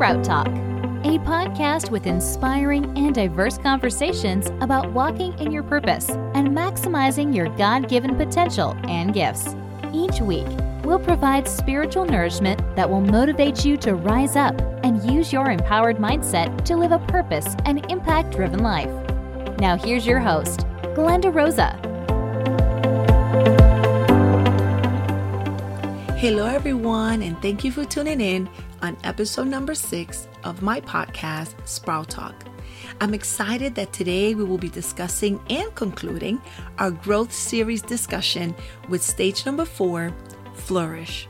Sprout 0.00 0.24
Talk, 0.24 0.46
a 0.46 1.18
podcast 1.18 1.90
with 1.90 2.06
inspiring 2.06 2.86
and 2.96 3.14
diverse 3.14 3.58
conversations 3.58 4.46
about 4.62 4.90
walking 4.92 5.38
in 5.38 5.52
your 5.52 5.62
purpose 5.62 6.08
and 6.08 6.48
maximizing 6.48 7.36
your 7.36 7.54
God 7.58 7.86
given 7.86 8.16
potential 8.16 8.74
and 8.84 9.12
gifts. 9.12 9.54
Each 9.92 10.22
week, 10.22 10.46
we'll 10.84 11.00
provide 11.00 11.46
spiritual 11.46 12.06
nourishment 12.06 12.62
that 12.76 12.88
will 12.88 13.02
motivate 13.02 13.62
you 13.66 13.76
to 13.76 13.94
rise 13.94 14.36
up 14.36 14.58
and 14.82 15.04
use 15.04 15.34
your 15.34 15.50
empowered 15.50 15.98
mindset 15.98 16.64
to 16.64 16.78
live 16.78 16.92
a 16.92 16.98
purpose 17.00 17.54
and 17.66 17.84
impact 17.92 18.34
driven 18.34 18.60
life. 18.60 18.88
Now, 19.58 19.76
here's 19.76 20.06
your 20.06 20.20
host, 20.20 20.60
Glenda 20.96 21.30
Rosa. 21.30 21.78
Hello, 26.20 26.44
everyone, 26.44 27.22
and 27.22 27.40
thank 27.40 27.64
you 27.64 27.72
for 27.72 27.86
tuning 27.86 28.20
in 28.20 28.46
on 28.82 28.94
episode 29.04 29.46
number 29.46 29.74
six 29.74 30.28
of 30.44 30.60
my 30.60 30.78
podcast, 30.82 31.54
Sprout 31.66 32.10
Talk. 32.10 32.34
I'm 33.00 33.14
excited 33.14 33.74
that 33.76 33.94
today 33.94 34.34
we 34.34 34.44
will 34.44 34.58
be 34.58 34.68
discussing 34.68 35.40
and 35.48 35.74
concluding 35.74 36.38
our 36.76 36.90
growth 36.90 37.32
series 37.32 37.80
discussion 37.80 38.54
with 38.90 39.02
stage 39.02 39.46
number 39.46 39.64
four 39.64 40.14
Flourish. 40.56 41.26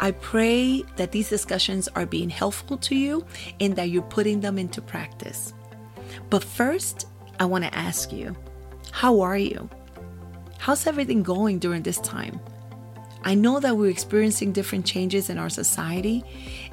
I 0.00 0.12
pray 0.12 0.84
that 0.96 1.12
these 1.12 1.28
discussions 1.28 1.86
are 1.88 2.06
being 2.06 2.30
helpful 2.30 2.78
to 2.78 2.94
you 2.96 3.26
and 3.60 3.76
that 3.76 3.90
you're 3.90 4.00
putting 4.00 4.40
them 4.40 4.58
into 4.58 4.80
practice. 4.80 5.52
But 6.30 6.42
first, 6.42 7.08
I 7.38 7.44
want 7.44 7.64
to 7.64 7.74
ask 7.74 8.10
you 8.10 8.34
how 8.90 9.20
are 9.20 9.36
you? 9.36 9.68
How's 10.56 10.86
everything 10.86 11.22
going 11.22 11.58
during 11.58 11.82
this 11.82 12.00
time? 12.00 12.40
I 13.24 13.34
know 13.34 13.60
that 13.60 13.76
we're 13.76 13.90
experiencing 13.90 14.52
different 14.52 14.86
changes 14.86 15.28
in 15.28 15.38
our 15.38 15.50
society, 15.50 16.24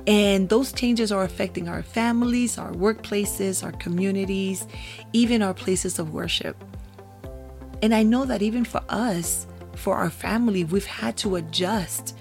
and 0.07 0.47
those 0.47 0.71
changes 0.71 1.11
are 1.11 1.23
affecting 1.23 1.67
our 1.67 1.83
families, 1.83 2.57
our 2.57 2.71
workplaces, 2.71 3.63
our 3.63 3.71
communities, 3.73 4.67
even 5.11 5.41
our 5.41 5.53
places 5.53 5.99
of 5.99 6.13
worship. 6.13 6.55
And 7.81 7.93
I 7.93 8.03
know 8.03 8.25
that 8.25 8.41
even 8.41 8.63
for 8.63 8.81
us, 8.89 9.47
for 9.75 9.95
our 9.95 10.09
family, 10.09 10.63
we've 10.63 10.85
had 10.85 11.17
to 11.17 11.35
adjust, 11.35 12.15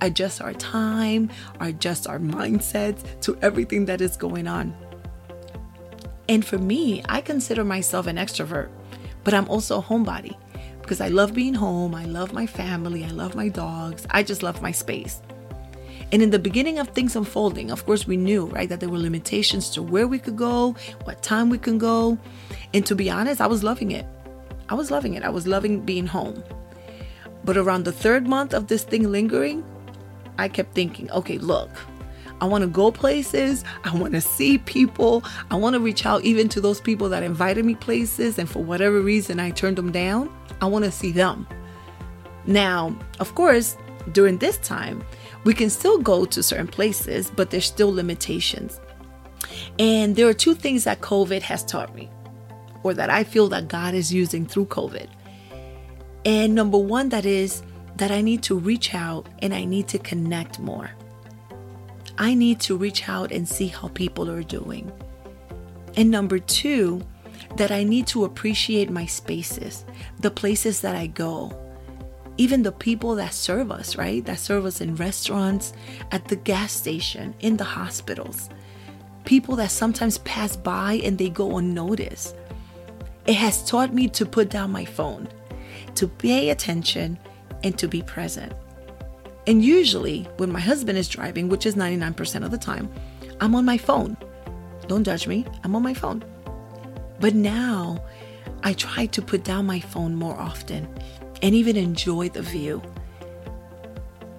adjust 0.00 0.40
our 0.40 0.54
time, 0.54 1.30
adjust 1.60 2.06
our 2.06 2.18
mindsets 2.18 3.20
to 3.20 3.38
everything 3.42 3.84
that 3.86 4.00
is 4.00 4.16
going 4.16 4.48
on. 4.48 4.74
And 6.28 6.44
for 6.44 6.58
me, 6.58 7.02
I 7.08 7.20
consider 7.20 7.62
myself 7.62 8.06
an 8.06 8.16
extrovert, 8.16 8.68
but 9.22 9.32
I'm 9.34 9.48
also 9.48 9.78
a 9.78 9.82
homebody 9.82 10.36
because 10.86 11.00
I 11.00 11.08
love 11.08 11.34
being 11.34 11.52
home. 11.52 11.96
I 11.96 12.04
love 12.04 12.32
my 12.32 12.46
family. 12.46 13.04
I 13.04 13.08
love 13.08 13.34
my 13.34 13.48
dogs. 13.48 14.06
I 14.10 14.22
just 14.22 14.44
love 14.44 14.62
my 14.62 14.70
space. 14.70 15.20
And 16.12 16.22
in 16.22 16.30
the 16.30 16.38
beginning 16.38 16.78
of 16.78 16.86
things 16.90 17.16
unfolding, 17.16 17.72
of 17.72 17.84
course, 17.84 18.06
we 18.06 18.16
knew, 18.16 18.46
right, 18.46 18.68
that 18.68 18.78
there 18.78 18.88
were 18.88 18.96
limitations 18.96 19.68
to 19.70 19.82
where 19.82 20.06
we 20.06 20.20
could 20.20 20.36
go, 20.36 20.76
what 21.02 21.24
time 21.24 21.50
we 21.50 21.58
can 21.58 21.78
go. 21.78 22.16
And 22.72 22.86
to 22.86 22.94
be 22.94 23.10
honest, 23.10 23.40
I 23.40 23.48
was 23.48 23.64
loving 23.64 23.90
it. 23.90 24.06
I 24.68 24.74
was 24.74 24.92
loving 24.92 25.14
it. 25.14 25.24
I 25.24 25.28
was 25.28 25.48
loving 25.48 25.80
being 25.80 26.06
home. 26.06 26.44
But 27.42 27.56
around 27.56 27.84
the 27.84 27.90
third 27.90 28.28
month 28.28 28.54
of 28.54 28.68
this 28.68 28.84
thing 28.84 29.10
lingering, 29.10 29.64
I 30.38 30.46
kept 30.46 30.72
thinking, 30.76 31.10
okay, 31.10 31.38
look, 31.38 31.70
I 32.40 32.44
want 32.44 32.62
to 32.62 32.68
go 32.68 32.92
places. 32.92 33.64
I 33.82 33.96
want 33.96 34.12
to 34.12 34.20
see 34.20 34.58
people. 34.58 35.24
I 35.50 35.56
want 35.56 35.74
to 35.74 35.80
reach 35.80 36.06
out 36.06 36.22
even 36.22 36.48
to 36.50 36.60
those 36.60 36.80
people 36.80 37.08
that 37.08 37.24
invited 37.24 37.64
me 37.64 37.74
places. 37.74 38.38
And 38.38 38.48
for 38.48 38.62
whatever 38.62 39.00
reason, 39.00 39.40
I 39.40 39.50
turned 39.50 39.78
them 39.78 39.90
down. 39.90 40.30
I 40.60 40.66
want 40.66 40.84
to 40.84 40.90
see 40.90 41.12
them. 41.12 41.46
Now, 42.46 42.96
of 43.18 43.34
course, 43.34 43.76
during 44.12 44.38
this 44.38 44.58
time, 44.58 45.04
we 45.44 45.52
can 45.52 45.70
still 45.70 45.98
go 45.98 46.24
to 46.24 46.42
certain 46.42 46.68
places, 46.68 47.30
but 47.30 47.50
there's 47.50 47.66
still 47.66 47.92
limitations. 47.92 48.80
And 49.78 50.16
there 50.16 50.28
are 50.28 50.34
two 50.34 50.54
things 50.54 50.84
that 50.84 51.00
COVID 51.00 51.42
has 51.42 51.64
taught 51.64 51.94
me, 51.94 52.10
or 52.82 52.94
that 52.94 53.10
I 53.10 53.24
feel 53.24 53.48
that 53.48 53.68
God 53.68 53.94
is 53.94 54.12
using 54.12 54.46
through 54.46 54.66
COVID. 54.66 55.08
And 56.24 56.54
number 56.54 56.78
one, 56.78 57.08
that 57.10 57.26
is 57.26 57.62
that 57.96 58.10
I 58.10 58.20
need 58.20 58.42
to 58.44 58.58
reach 58.58 58.94
out 58.94 59.28
and 59.40 59.54
I 59.54 59.64
need 59.64 59.88
to 59.88 59.98
connect 59.98 60.58
more. 60.58 60.90
I 62.18 62.34
need 62.34 62.60
to 62.60 62.76
reach 62.76 63.08
out 63.08 63.30
and 63.30 63.48
see 63.48 63.68
how 63.68 63.88
people 63.88 64.30
are 64.30 64.42
doing. 64.42 64.90
And 65.96 66.10
number 66.10 66.38
two, 66.38 67.02
that 67.56 67.70
I 67.70 67.84
need 67.84 68.06
to 68.08 68.24
appreciate 68.24 68.90
my 68.90 69.06
spaces, 69.06 69.84
the 70.20 70.30
places 70.30 70.80
that 70.80 70.96
I 70.96 71.06
go, 71.06 71.66
even 72.38 72.62
the 72.62 72.72
people 72.72 73.14
that 73.14 73.32
serve 73.32 73.70
us, 73.70 73.96
right? 73.96 74.24
That 74.24 74.38
serve 74.38 74.66
us 74.66 74.80
in 74.80 74.96
restaurants, 74.96 75.72
at 76.12 76.28
the 76.28 76.36
gas 76.36 76.72
station, 76.72 77.34
in 77.40 77.56
the 77.56 77.64
hospitals. 77.64 78.50
People 79.24 79.56
that 79.56 79.70
sometimes 79.70 80.18
pass 80.18 80.56
by 80.56 81.00
and 81.04 81.16
they 81.16 81.30
go 81.30 81.56
unnoticed. 81.56 82.36
It 83.26 83.34
has 83.34 83.68
taught 83.68 83.94
me 83.94 84.08
to 84.08 84.26
put 84.26 84.50
down 84.50 84.70
my 84.70 84.84
phone, 84.84 85.28
to 85.94 86.06
pay 86.06 86.50
attention, 86.50 87.18
and 87.64 87.76
to 87.78 87.88
be 87.88 88.02
present. 88.02 88.52
And 89.46 89.64
usually, 89.64 90.24
when 90.36 90.52
my 90.52 90.60
husband 90.60 90.98
is 90.98 91.08
driving, 91.08 91.48
which 91.48 91.66
is 91.66 91.74
99% 91.74 92.44
of 92.44 92.50
the 92.50 92.58
time, 92.58 92.92
I'm 93.40 93.54
on 93.54 93.64
my 93.64 93.78
phone. 93.78 94.16
Don't 94.88 95.04
judge 95.04 95.26
me, 95.26 95.46
I'm 95.64 95.74
on 95.74 95.82
my 95.82 95.94
phone. 95.94 96.24
But 97.20 97.34
now 97.34 98.04
I 98.62 98.72
try 98.72 99.06
to 99.06 99.22
put 99.22 99.44
down 99.44 99.66
my 99.66 99.80
phone 99.80 100.14
more 100.14 100.36
often 100.36 100.88
and 101.42 101.54
even 101.54 101.76
enjoy 101.76 102.28
the 102.28 102.42
view. 102.42 102.82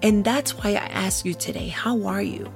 And 0.02 0.24
that's 0.24 0.56
why 0.56 0.70
I 0.70 0.86
ask 0.86 1.24
you 1.24 1.34
today, 1.34 1.68
how 1.68 2.06
are 2.06 2.22
you? 2.22 2.52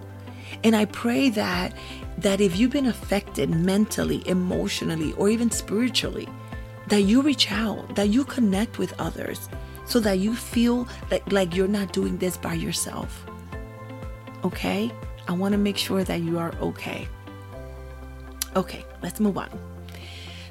And 0.64 0.76
I 0.76 0.84
pray 0.86 1.30
that 1.30 1.74
that 2.18 2.40
if 2.40 2.56
you've 2.56 2.70
been 2.70 2.86
affected 2.86 3.50
mentally, 3.50 4.22
emotionally, 4.28 5.12
or 5.14 5.28
even 5.28 5.50
spiritually, 5.50 6.28
that 6.88 7.02
you 7.02 7.22
reach 7.22 7.50
out, 7.50 7.96
that 7.96 8.08
you 8.08 8.24
connect 8.24 8.78
with 8.78 8.94
others 9.00 9.48
so 9.86 9.98
that 10.00 10.18
you 10.18 10.34
feel 10.34 10.86
like, 11.10 11.32
like 11.32 11.56
you're 11.56 11.66
not 11.66 11.92
doing 11.92 12.18
this 12.18 12.36
by 12.36 12.54
yourself. 12.54 13.26
Okay? 14.44 14.92
I 15.26 15.32
want 15.32 15.52
to 15.52 15.58
make 15.58 15.76
sure 15.76 16.04
that 16.04 16.20
you 16.20 16.38
are 16.38 16.52
okay. 16.60 17.08
Okay, 18.54 18.84
let's 19.02 19.20
move 19.20 19.38
on. 19.38 19.71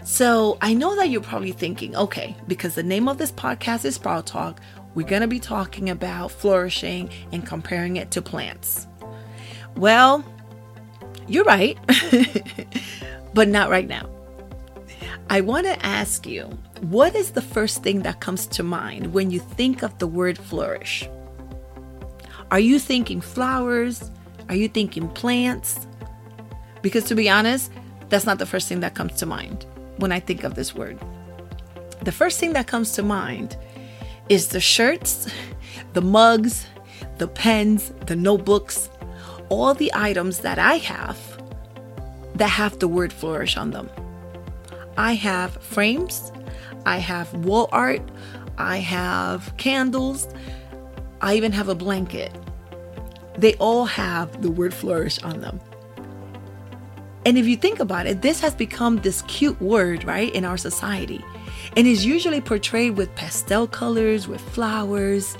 So 0.04 0.58
I 0.62 0.74
know 0.74 0.96
that 0.96 1.10
you're 1.10 1.22
probably 1.22 1.52
thinking, 1.52 1.96
okay, 1.96 2.36
because 2.48 2.76
the 2.76 2.84
name 2.84 3.08
of 3.08 3.18
this 3.18 3.32
podcast 3.32 3.86
is 3.86 3.96
Sprout 3.96 4.26
Talk, 4.26 4.60
we're 4.96 5.08
going 5.08 5.22
to 5.22 5.28
be 5.28 5.40
talking 5.40 5.90
about 5.90 6.32
flourishing 6.32 7.10
and 7.32 7.46
comparing 7.46 7.98
it 7.98 8.12
to 8.12 8.22
plants. 8.22 8.88
Well, 9.76 10.26
you're 11.28 11.46
right, 11.46 11.78
but 13.34 13.48
not 13.48 13.70
right 13.70 13.88
now. 13.88 14.10
I 15.30 15.42
want 15.42 15.68
to 15.68 15.86
ask 15.86 16.26
you, 16.26 16.46
what 16.82 17.16
is 17.16 17.32
the 17.32 17.42
first 17.42 17.84
thing 17.84 18.02
that 18.02 18.20
comes 18.20 18.48
to 18.48 18.64
mind 18.64 19.14
when 19.14 19.30
you 19.30 19.40
think 19.40 19.84
of 19.84 19.98
the 20.00 20.08
word 20.08 20.38
flourish? 20.38 21.08
Are 22.50 22.60
you 22.60 22.80
thinking 22.80 23.22
flowers? 23.22 24.12
Are 24.50 24.56
you 24.56 24.68
thinking 24.68 25.08
plants? 25.10 25.88
Because 26.82 27.06
to 27.06 27.16
be 27.16 27.30
honest, 27.30 27.72
that's 28.10 28.26
not 28.26 28.40
the 28.40 28.46
first 28.46 28.68
thing 28.68 28.82
that 28.82 28.96
comes 28.96 29.14
to 29.20 29.26
mind 29.26 29.66
when 30.02 30.12
I 30.12 30.20
think 30.20 30.44
of 30.44 30.56
this 30.56 30.76
word. 30.76 31.00
The 32.04 32.12
first 32.12 32.40
thing 32.40 32.54
that 32.54 32.68
comes 32.68 32.94
to 32.94 33.04
mind 33.04 33.56
is 34.28 34.48
the 34.48 34.60
shirts, 34.60 35.32
the 35.94 36.02
mugs, 36.02 36.66
the 37.18 37.28
pens, 37.28 37.94
the 38.08 38.16
notebooks, 38.16 38.90
all 39.50 39.74
the 39.74 39.92
items 39.94 40.40
that 40.40 40.58
I 40.58 40.76
have 40.78 41.18
that 42.36 42.50
have 42.50 42.80
the 42.80 42.88
word 42.88 43.14
flourish 43.14 43.56
on 43.58 43.72
them. 43.72 43.90
I 44.98 45.14
have 45.14 45.62
frames, 45.62 46.32
I 46.86 46.98
have 46.98 47.34
wall 47.46 47.70
art, 47.72 48.02
I 48.58 48.78
have 48.78 49.56
candles, 49.58 50.28
I 51.22 51.36
even 51.36 51.52
have 51.52 51.70
a 51.70 51.76
blanket. 51.76 52.36
They 53.38 53.54
all 53.56 53.86
have 53.86 54.42
the 54.42 54.52
word 54.52 54.74
flourish 54.74 55.22
on 55.22 55.42
them. 55.42 55.60
And 57.26 57.38
if 57.38 57.46
you 57.46 57.56
think 57.56 57.80
about 57.80 58.08
it, 58.08 58.22
this 58.22 58.40
has 58.40 58.56
become 58.56 58.98
this 58.98 59.22
cute 59.24 59.60
word, 59.62 60.04
right, 60.06 60.34
in 60.34 60.44
our 60.44 60.58
society. 60.58 61.24
And 61.78 61.88
is 61.88 62.06
usually 62.06 62.42
portrayed 62.42 62.98
with 62.98 63.14
pastel 63.16 63.68
colors, 63.68 64.28
with 64.28 64.42
flowers. 64.42 65.38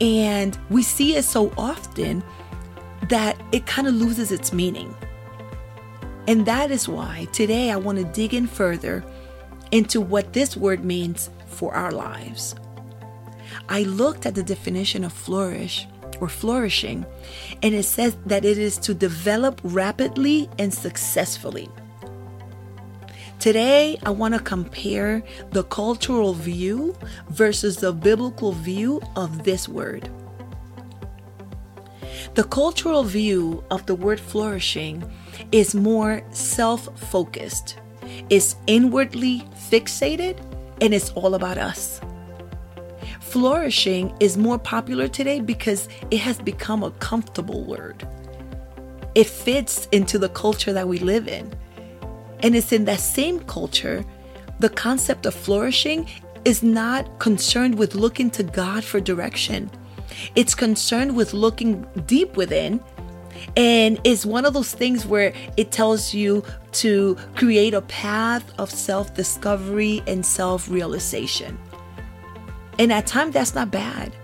And 0.00 0.56
we 0.70 0.82
see 0.82 1.16
it 1.16 1.24
so 1.24 1.52
often 1.58 2.22
that 3.08 3.40
it 3.52 3.66
kind 3.66 3.88
of 3.88 3.94
loses 3.94 4.30
its 4.30 4.52
meaning. 4.52 4.94
And 6.28 6.46
that 6.46 6.70
is 6.70 6.88
why 6.88 7.28
today 7.32 7.70
I 7.70 7.76
want 7.76 7.98
to 7.98 8.04
dig 8.04 8.34
in 8.34 8.46
further 8.46 9.04
into 9.70 10.00
what 10.00 10.32
this 10.32 10.56
word 10.56 10.84
means 10.84 11.30
for 11.46 11.74
our 11.74 11.92
lives. 11.92 12.54
I 13.68 13.82
looked 13.82 14.26
at 14.26 14.34
the 14.34 14.42
definition 14.42 15.04
of 15.04 15.12
flourish 15.12 15.86
or 16.20 16.28
flourishing, 16.28 17.06
and 17.62 17.74
it 17.74 17.84
says 17.84 18.16
that 18.26 18.44
it 18.44 18.58
is 18.58 18.78
to 18.78 18.94
develop 18.94 19.60
rapidly 19.62 20.48
and 20.58 20.72
successfully. 20.72 21.68
Today, 23.38 23.98
I 24.02 24.10
want 24.10 24.34
to 24.34 24.40
compare 24.40 25.22
the 25.52 25.62
cultural 25.64 26.32
view 26.32 26.96
versus 27.28 27.76
the 27.76 27.92
biblical 27.92 28.52
view 28.52 29.00
of 29.14 29.44
this 29.44 29.68
word. 29.68 30.10
The 32.34 32.44
cultural 32.44 33.04
view 33.04 33.62
of 33.70 33.86
the 33.86 33.94
word 33.94 34.20
flourishing 34.20 35.04
is 35.52 35.74
more 35.74 36.22
self 36.30 36.88
focused, 37.08 37.78
it's 38.30 38.56
inwardly 38.66 39.44
fixated, 39.70 40.38
and 40.80 40.92
it's 40.92 41.10
all 41.10 41.34
about 41.34 41.58
us. 41.58 42.00
Flourishing 43.36 44.16
is 44.18 44.38
more 44.38 44.58
popular 44.58 45.08
today 45.08 45.40
because 45.40 45.90
it 46.10 46.20
has 46.20 46.38
become 46.38 46.82
a 46.82 46.90
comfortable 46.92 47.64
word. 47.64 48.08
It 49.14 49.26
fits 49.26 49.88
into 49.92 50.18
the 50.18 50.30
culture 50.30 50.72
that 50.72 50.88
we 50.88 51.00
live 51.00 51.28
in. 51.28 51.52
And 52.40 52.56
it's 52.56 52.72
in 52.72 52.86
that 52.86 53.00
same 53.00 53.40
culture, 53.40 54.06
the 54.58 54.70
concept 54.70 55.26
of 55.26 55.34
flourishing 55.34 56.08
is 56.46 56.62
not 56.62 57.18
concerned 57.18 57.74
with 57.78 57.94
looking 57.94 58.30
to 58.30 58.42
God 58.42 58.82
for 58.82 59.00
direction. 59.00 59.70
It's 60.34 60.54
concerned 60.54 61.14
with 61.14 61.34
looking 61.34 61.86
deep 62.06 62.38
within 62.38 62.80
and 63.54 64.00
it's 64.04 64.24
one 64.24 64.46
of 64.46 64.54
those 64.54 64.72
things 64.72 65.06
where 65.06 65.34
it 65.58 65.70
tells 65.70 66.14
you 66.14 66.42
to 66.72 67.16
create 67.34 67.74
a 67.74 67.82
path 67.82 68.50
of 68.58 68.70
self 68.70 69.14
discovery 69.14 70.02
and 70.06 70.24
self 70.24 70.70
realization. 70.70 71.58
And 72.78 72.92
at 72.92 73.06
times, 73.06 73.34
that's 73.34 73.54
not 73.54 73.70
bad. 73.70 74.14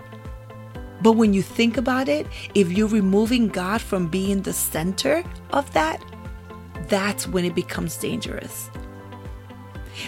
But 1.01 1.13
when 1.13 1.33
you 1.33 1.41
think 1.41 1.77
about 1.77 2.07
it, 2.07 2.27
if 2.55 2.71
you're 2.71 2.87
removing 2.87 3.49
God 3.49 3.81
from 3.81 4.07
being 4.07 4.41
the 4.41 4.53
center 4.53 5.23
of 5.51 5.71
that, 5.73 6.01
that's 6.87 7.27
when 7.27 7.45
it 7.45 7.55
becomes 7.55 7.97
dangerous. 7.97 8.69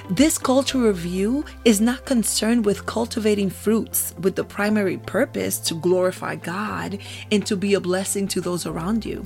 This 0.09 0.37
cultural 0.37 0.93
view 0.93 1.45
is 1.63 1.79
not 1.79 2.05
concerned 2.05 2.65
with 2.65 2.85
cultivating 2.85 3.49
fruits 3.49 4.15
with 4.19 4.35
the 4.35 4.43
primary 4.43 4.97
purpose 4.97 5.59
to 5.59 5.75
glorify 5.75 6.35
God 6.35 6.99
and 7.31 7.45
to 7.45 7.55
be 7.55 7.73
a 7.73 7.79
blessing 7.79 8.27
to 8.29 8.41
those 8.41 8.65
around 8.65 9.05
you. 9.05 9.25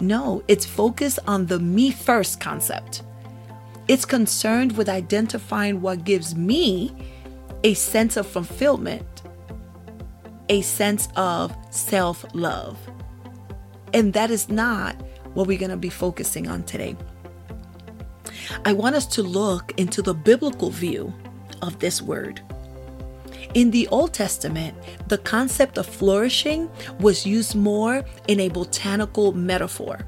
No, 0.00 0.42
it's 0.48 0.64
focused 0.64 1.18
on 1.26 1.46
the 1.46 1.58
me 1.58 1.90
first 1.90 2.40
concept. 2.40 3.02
It's 3.88 4.04
concerned 4.04 4.76
with 4.76 4.88
identifying 4.88 5.80
what 5.80 6.04
gives 6.04 6.34
me 6.34 6.94
a 7.64 7.74
sense 7.74 8.16
of 8.16 8.26
fulfillment, 8.26 9.22
a 10.48 10.60
sense 10.62 11.08
of 11.16 11.54
self 11.70 12.24
love. 12.34 12.78
And 13.92 14.12
that 14.12 14.30
is 14.30 14.48
not 14.48 14.96
what 15.34 15.46
we're 15.46 15.58
going 15.58 15.70
to 15.70 15.76
be 15.76 15.90
focusing 15.90 16.48
on 16.48 16.62
today. 16.64 16.96
I 18.64 18.72
want 18.72 18.96
us 18.96 19.06
to 19.06 19.22
look 19.22 19.72
into 19.76 20.02
the 20.02 20.14
biblical 20.14 20.70
view 20.70 21.12
of 21.62 21.78
this 21.78 22.00
word. 22.00 22.40
In 23.54 23.70
the 23.70 23.88
Old 23.88 24.12
Testament, 24.12 24.76
the 25.08 25.18
concept 25.18 25.78
of 25.78 25.86
flourishing 25.86 26.70
was 27.00 27.26
used 27.26 27.54
more 27.54 28.04
in 28.26 28.40
a 28.40 28.48
botanical 28.48 29.32
metaphor. 29.32 30.04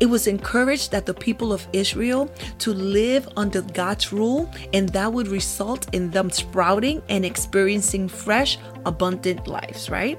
It 0.00 0.06
was 0.06 0.26
encouraged 0.26 0.90
that 0.92 1.06
the 1.06 1.14
people 1.14 1.52
of 1.52 1.66
Israel 1.72 2.30
to 2.58 2.72
live 2.72 3.28
under 3.36 3.62
God's 3.62 4.12
rule, 4.12 4.50
and 4.72 4.88
that 4.90 5.12
would 5.12 5.28
result 5.28 5.92
in 5.94 6.10
them 6.10 6.30
sprouting 6.30 7.02
and 7.08 7.24
experiencing 7.24 8.08
fresh, 8.08 8.58
abundant 8.86 9.46
lives, 9.46 9.90
right? 9.90 10.18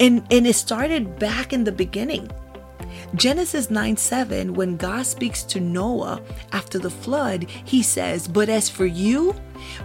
And, 0.00 0.26
and 0.30 0.46
it 0.46 0.54
started 0.54 1.18
back 1.18 1.52
in 1.52 1.64
the 1.64 1.72
beginning 1.72 2.30
Genesis 3.14 3.70
9 3.70 3.96
7, 3.96 4.54
when 4.54 4.76
God 4.76 5.04
speaks 5.04 5.42
to 5.44 5.60
Noah 5.60 6.22
after 6.52 6.78
the 6.78 6.90
flood, 6.90 7.46
he 7.64 7.82
says, 7.82 8.26
But 8.26 8.48
as 8.48 8.70
for 8.70 8.86
you, 8.86 9.34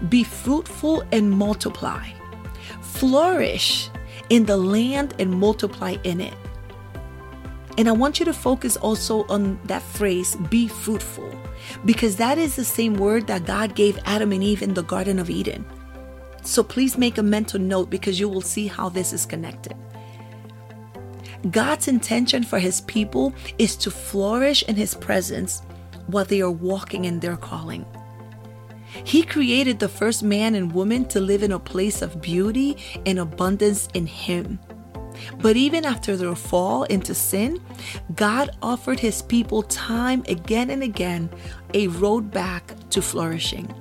be 0.09 0.23
fruitful 0.23 1.03
and 1.11 1.29
multiply, 1.29 2.07
flourish 2.81 3.89
in 4.29 4.45
the 4.45 4.57
land 4.57 5.13
and 5.19 5.31
multiply 5.31 5.97
in 6.03 6.21
it. 6.21 6.33
And 7.77 7.87
I 7.87 7.91
want 7.91 8.19
you 8.19 8.25
to 8.25 8.33
focus 8.33 8.75
also 8.75 9.25
on 9.27 9.59
that 9.65 9.83
phrase, 9.83 10.35
be 10.49 10.67
fruitful, 10.67 11.31
because 11.85 12.15
that 12.15 12.37
is 12.37 12.55
the 12.55 12.65
same 12.65 12.95
word 12.95 13.27
that 13.27 13.45
God 13.45 13.75
gave 13.75 13.99
Adam 14.05 14.31
and 14.31 14.43
Eve 14.43 14.63
in 14.63 14.73
the 14.73 14.83
Garden 14.83 15.19
of 15.19 15.29
Eden. 15.29 15.63
So 16.43 16.63
please 16.63 16.97
make 16.97 17.17
a 17.17 17.23
mental 17.23 17.59
note 17.59 17.89
because 17.89 18.19
you 18.19 18.29
will 18.29 18.41
see 18.41 18.67
how 18.67 18.89
this 18.89 19.13
is 19.13 19.25
connected. 19.25 19.75
God's 21.51 21.87
intention 21.87 22.43
for 22.43 22.57
his 22.57 22.81
people 22.81 23.33
is 23.59 23.75
to 23.77 23.91
flourish 23.91 24.63
in 24.63 24.75
his 24.75 24.95
presence 24.95 25.61
while 26.07 26.25
they 26.25 26.41
are 26.41 26.49
walking 26.49 27.05
in 27.05 27.19
their 27.19 27.37
calling. 27.37 27.85
He 29.03 29.21
created 29.21 29.79
the 29.79 29.89
first 29.89 30.23
man 30.23 30.55
and 30.55 30.71
woman 30.71 31.05
to 31.09 31.19
live 31.19 31.43
in 31.43 31.51
a 31.51 31.59
place 31.59 32.01
of 32.01 32.21
beauty 32.21 32.77
and 33.05 33.19
abundance 33.19 33.87
in 33.93 34.07
him. 34.07 34.59
But 35.39 35.55
even 35.55 35.85
after 35.85 36.15
their 36.15 36.35
fall 36.35 36.83
into 36.83 37.13
sin, 37.13 37.59
God 38.15 38.49
offered 38.61 38.99
his 38.99 39.21
people 39.21 39.63
time 39.63 40.23
again 40.27 40.69
and 40.69 40.83
again 40.83 41.29
a 41.73 41.87
road 41.87 42.31
back 42.31 42.73
to 42.91 43.01
flourishing. 43.01 43.73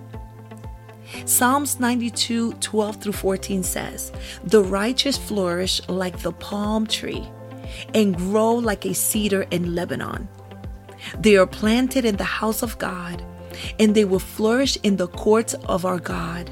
Psalms 1.24 1.80
92 1.80 2.54
12 2.54 3.02
through 3.02 3.12
14 3.12 3.62
says, 3.62 4.12
The 4.44 4.62
righteous 4.62 5.16
flourish 5.16 5.80
like 5.88 6.18
the 6.20 6.32
palm 6.32 6.86
tree 6.86 7.28
and 7.94 8.16
grow 8.16 8.54
like 8.54 8.84
a 8.84 8.94
cedar 8.94 9.42
in 9.50 9.74
Lebanon. 9.74 10.28
They 11.18 11.36
are 11.36 11.46
planted 11.46 12.04
in 12.04 12.16
the 12.16 12.24
house 12.24 12.62
of 12.62 12.78
God, 12.78 13.22
and 13.78 13.94
they 13.94 14.04
will 14.04 14.18
flourish 14.18 14.76
in 14.82 14.96
the 14.96 15.08
courts 15.08 15.54
of 15.54 15.84
our 15.84 15.98
God. 15.98 16.50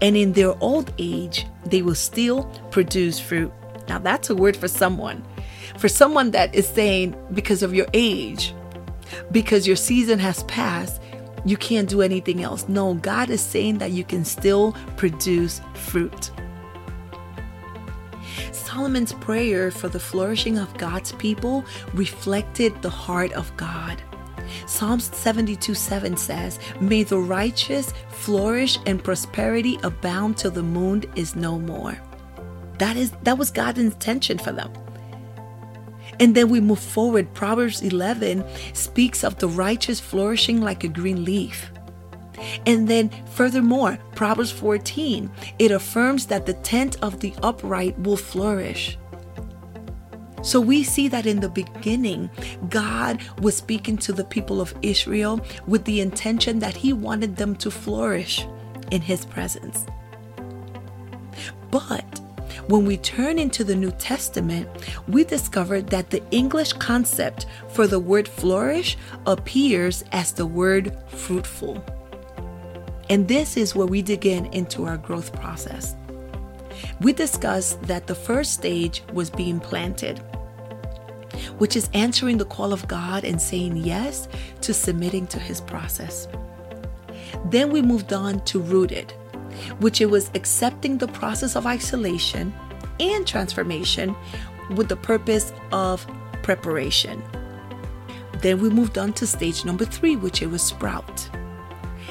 And 0.00 0.16
in 0.16 0.32
their 0.32 0.54
old 0.62 0.92
age, 0.98 1.46
they 1.66 1.82
will 1.82 1.94
still 1.94 2.44
produce 2.70 3.18
fruit. 3.18 3.52
Now, 3.88 3.98
that's 3.98 4.30
a 4.30 4.34
word 4.34 4.56
for 4.56 4.68
someone. 4.68 5.24
For 5.78 5.88
someone 5.88 6.30
that 6.32 6.54
is 6.54 6.68
saying, 6.68 7.16
because 7.32 7.62
of 7.62 7.74
your 7.74 7.86
age, 7.92 8.54
because 9.30 9.66
your 9.66 9.76
season 9.76 10.18
has 10.18 10.42
passed, 10.44 11.00
you 11.44 11.56
can't 11.56 11.88
do 11.88 12.00
anything 12.00 12.42
else. 12.42 12.68
No, 12.68 12.94
God 12.94 13.30
is 13.30 13.40
saying 13.40 13.78
that 13.78 13.90
you 13.90 14.04
can 14.04 14.24
still 14.24 14.72
produce 14.96 15.60
fruit. 15.74 16.30
Solomon's 18.52 19.12
prayer 19.12 19.70
for 19.70 19.88
the 19.88 20.00
flourishing 20.00 20.58
of 20.58 20.76
God's 20.78 21.12
people 21.12 21.64
reflected 21.92 22.80
the 22.82 22.90
heart 22.90 23.32
of 23.32 23.54
God. 23.56 24.02
Psalms 24.66 25.14
72 25.16 25.74
7 25.74 26.16
says, 26.16 26.58
May 26.80 27.02
the 27.02 27.18
righteous 27.18 27.92
flourish 28.08 28.78
and 28.86 29.02
prosperity 29.02 29.78
abound 29.82 30.36
till 30.36 30.50
the 30.50 30.62
moon 30.62 31.04
is 31.16 31.36
no 31.36 31.58
more. 31.58 31.98
That 32.78 32.96
is 32.96 33.12
that 33.22 33.38
was 33.38 33.50
God's 33.50 33.78
intention 33.78 34.38
for 34.38 34.52
them. 34.52 34.72
And 36.20 36.34
then 36.34 36.48
we 36.48 36.60
move 36.60 36.78
forward. 36.78 37.32
Proverbs 37.34 37.82
11 37.82 38.44
speaks 38.72 39.24
of 39.24 39.38
the 39.38 39.48
righteous 39.48 40.00
flourishing 40.00 40.60
like 40.60 40.84
a 40.84 40.88
green 40.88 41.24
leaf. 41.24 41.70
And 42.66 42.88
then, 42.88 43.10
furthermore, 43.30 43.98
Proverbs 44.14 44.50
14, 44.50 45.30
it 45.58 45.70
affirms 45.70 46.26
that 46.26 46.46
the 46.46 46.54
tent 46.54 46.96
of 47.02 47.20
the 47.20 47.32
upright 47.42 47.98
will 47.98 48.16
flourish. 48.16 48.98
So 50.44 50.60
we 50.60 50.84
see 50.84 51.08
that 51.08 51.24
in 51.24 51.40
the 51.40 51.48
beginning, 51.48 52.28
God 52.68 53.22
was 53.40 53.56
speaking 53.56 53.96
to 53.98 54.12
the 54.12 54.24
people 54.24 54.60
of 54.60 54.74
Israel 54.82 55.40
with 55.66 55.84
the 55.84 56.00
intention 56.00 56.58
that 56.58 56.76
He 56.76 56.92
wanted 56.92 57.36
them 57.36 57.56
to 57.56 57.70
flourish 57.70 58.46
in 58.90 59.00
His 59.00 59.24
presence. 59.24 59.86
But 61.70 62.20
when 62.68 62.84
we 62.84 62.98
turn 62.98 63.38
into 63.38 63.64
the 63.64 63.74
New 63.74 63.90
Testament, 63.92 64.68
we 65.08 65.24
discover 65.24 65.80
that 65.80 66.10
the 66.10 66.22
English 66.30 66.74
concept 66.74 67.46
for 67.68 67.86
the 67.86 67.98
word 67.98 68.28
flourish 68.28 68.98
appears 69.26 70.04
as 70.12 70.32
the 70.32 70.46
word 70.46 70.96
fruitful. 71.08 71.82
And 73.08 73.26
this 73.28 73.56
is 73.56 73.74
where 73.74 73.86
we 73.86 74.02
dig 74.02 74.26
in 74.26 74.46
into 74.46 74.84
our 74.84 74.98
growth 74.98 75.32
process. 75.32 75.94
We 77.00 77.12
discussed 77.12 77.82
that 77.82 78.06
the 78.06 78.14
first 78.14 78.52
stage 78.52 79.02
was 79.12 79.30
being 79.30 79.58
planted, 79.58 80.22
which 81.58 81.76
is 81.76 81.90
answering 81.94 82.38
the 82.38 82.44
call 82.44 82.72
of 82.72 82.86
God 82.88 83.24
and 83.24 83.40
saying 83.40 83.76
yes 83.76 84.28
to 84.62 84.74
submitting 84.74 85.26
to 85.28 85.38
his 85.38 85.60
process. 85.60 86.28
Then 87.46 87.70
we 87.70 87.82
moved 87.82 88.12
on 88.12 88.44
to 88.46 88.60
rooted, 88.60 89.12
which 89.78 90.00
it 90.00 90.06
was 90.06 90.30
accepting 90.34 90.98
the 90.98 91.08
process 91.08 91.56
of 91.56 91.66
isolation 91.66 92.54
and 93.00 93.26
transformation 93.26 94.14
with 94.76 94.88
the 94.88 94.96
purpose 94.96 95.52
of 95.72 96.06
preparation. 96.42 97.22
Then 98.40 98.60
we 98.60 98.70
moved 98.70 98.98
on 98.98 99.12
to 99.14 99.26
stage 99.26 99.64
number 99.64 99.84
three, 99.84 100.16
which 100.16 100.42
it 100.42 100.46
was 100.46 100.62
sprout 100.62 101.28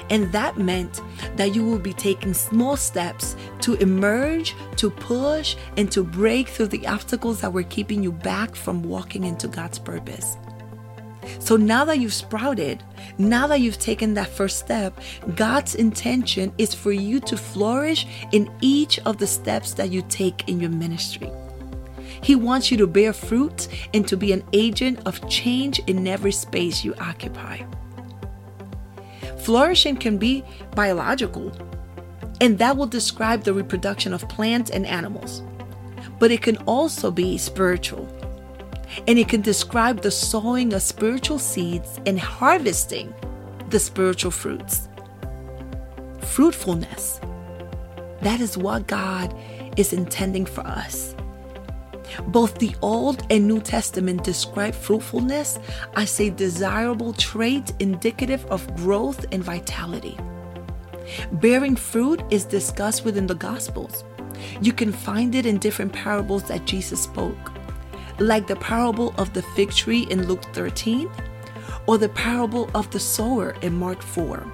and 0.10 0.32
that 0.32 0.58
meant 0.58 1.02
that 1.36 1.56
you 1.56 1.64
will 1.64 1.80
be 1.80 1.94
taking 1.94 2.34
small 2.34 2.78
steps 2.78 3.36
to 3.62 3.76
emerge, 3.76 4.56
to 4.78 4.90
push, 4.90 5.56
and 5.78 5.92
to 5.92 6.04
break 6.04 6.48
through 6.48 6.68
the 6.68 6.86
obstacles 6.88 7.42
that 7.42 7.54
were 7.54 7.64
keeping 7.64 8.04
you 8.04 8.12
back 8.12 8.56
from 8.56 8.84
walking 8.84 9.24
into 9.24 9.48
God's 9.48 9.80
purpose. 9.80 10.38
So 11.40 11.56
now 11.56 11.86
that 11.86 12.00
you've 12.00 12.14
sprouted, 12.14 12.84
now 13.18 13.48
that 13.48 13.62
you've 13.62 13.80
taken 13.80 14.14
that 14.14 14.28
first 14.28 14.60
step, 14.60 15.00
God's 15.36 15.76
intention 15.76 16.54
is 16.58 16.74
for 16.74 16.92
you 16.92 17.20
to 17.22 17.38
flourish 17.38 18.06
in 18.32 18.52
each 18.62 19.00
of 19.00 19.18
the 19.18 19.28
steps 19.28 19.74
that 19.74 19.90
you 19.92 20.04
take 20.10 20.48
in 20.50 20.60
your 20.60 20.70
ministry. 20.70 21.32
He 22.22 22.36
wants 22.36 22.72
you 22.72 22.78
to 22.78 22.88
bear 22.88 23.12
fruit 23.12 23.68
and 23.94 24.08
to 24.08 24.16
be 24.16 24.32
an 24.32 24.44
agent 24.54 25.00
of 25.06 25.28
change 25.30 25.80
in 25.88 26.08
every 26.08 26.32
space 26.32 26.84
you 26.84 26.94
occupy. 27.00 27.64
Flourishing 29.44 29.98
can 29.98 30.18
be 30.18 30.44
biological, 30.74 31.52
and 32.40 32.58
that 32.60 32.78
will 32.78 32.88
describe 32.88 33.44
the 33.44 33.54
reproduction 33.54 34.14
of 34.14 34.28
plants 34.30 34.72
and 34.72 34.86
animals. 34.86 35.44
But 36.18 36.32
it 36.32 36.42
can 36.42 36.56
also 36.60 37.12
be 37.12 37.38
spiritual, 37.38 38.08
and 39.06 39.20
it 39.20 39.28
can 39.28 39.42
describe 39.42 40.02
the 40.02 40.12
sowing 40.12 40.74
of 40.74 40.82
spiritual 40.82 41.40
seeds 41.40 42.00
and 42.06 42.18
harvesting 42.18 43.14
the 43.70 43.80
spiritual 43.80 44.32
fruits. 44.32 44.88
Fruitfulness. 46.22 47.20
That 48.22 48.40
is 48.40 48.58
what 48.58 48.88
God 48.88 49.36
is 49.76 49.92
intending 49.92 50.46
for 50.46 50.62
us. 50.62 51.16
Both 52.28 52.60
the 52.60 52.76
Old 52.82 53.26
and 53.30 53.48
New 53.48 53.62
Testament 53.62 54.24
describe 54.24 54.76
fruitfulness 54.76 55.60
as 55.96 56.20
a 56.20 56.30
desirable 56.30 57.14
trait 57.14 57.74
indicative 57.80 58.46
of 58.48 58.76
growth 58.76 59.26
and 59.32 59.44
vitality. 59.44 60.18
Bearing 61.34 61.76
fruit 61.76 62.22
is 62.30 62.46
discussed 62.46 63.06
within 63.06 63.28
the 63.28 63.36
Gospels. 63.36 64.04
You 64.62 64.74
can 64.74 64.92
find 64.92 65.36
it 65.36 65.46
in 65.46 65.58
different 65.58 65.94
parables 65.94 66.44
that 66.44 66.66
Jesus 66.66 67.02
spoke, 67.02 67.52
like 68.20 68.48
the 68.48 68.56
parable 68.56 69.14
of 69.18 69.34
the 69.34 69.42
fig 69.56 69.72
tree 69.72 70.08
in 70.10 70.28
Luke 70.28 70.44
13 70.54 71.10
or 71.88 71.98
the 71.98 72.10
parable 72.10 72.70
of 72.74 72.90
the 72.92 73.00
sower 73.00 73.56
in 73.62 73.74
Mark 73.74 74.02
4. 74.02 74.46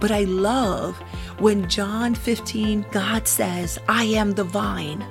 But 0.00 0.10
I 0.10 0.24
love 0.24 0.96
when 1.38 1.68
John 1.68 2.14
15, 2.14 2.86
God 2.92 3.26
says, 3.26 3.78
I 3.88 4.04
am 4.04 4.32
the 4.32 4.44
vine 4.44 5.04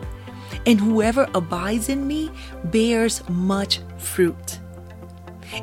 and 0.68 0.80
whoever 0.80 1.28
abides 1.34 1.90
in 1.90 2.06
me 2.06 2.30
bears 2.66 3.28
much 3.30 3.80
fruit. 3.98 4.60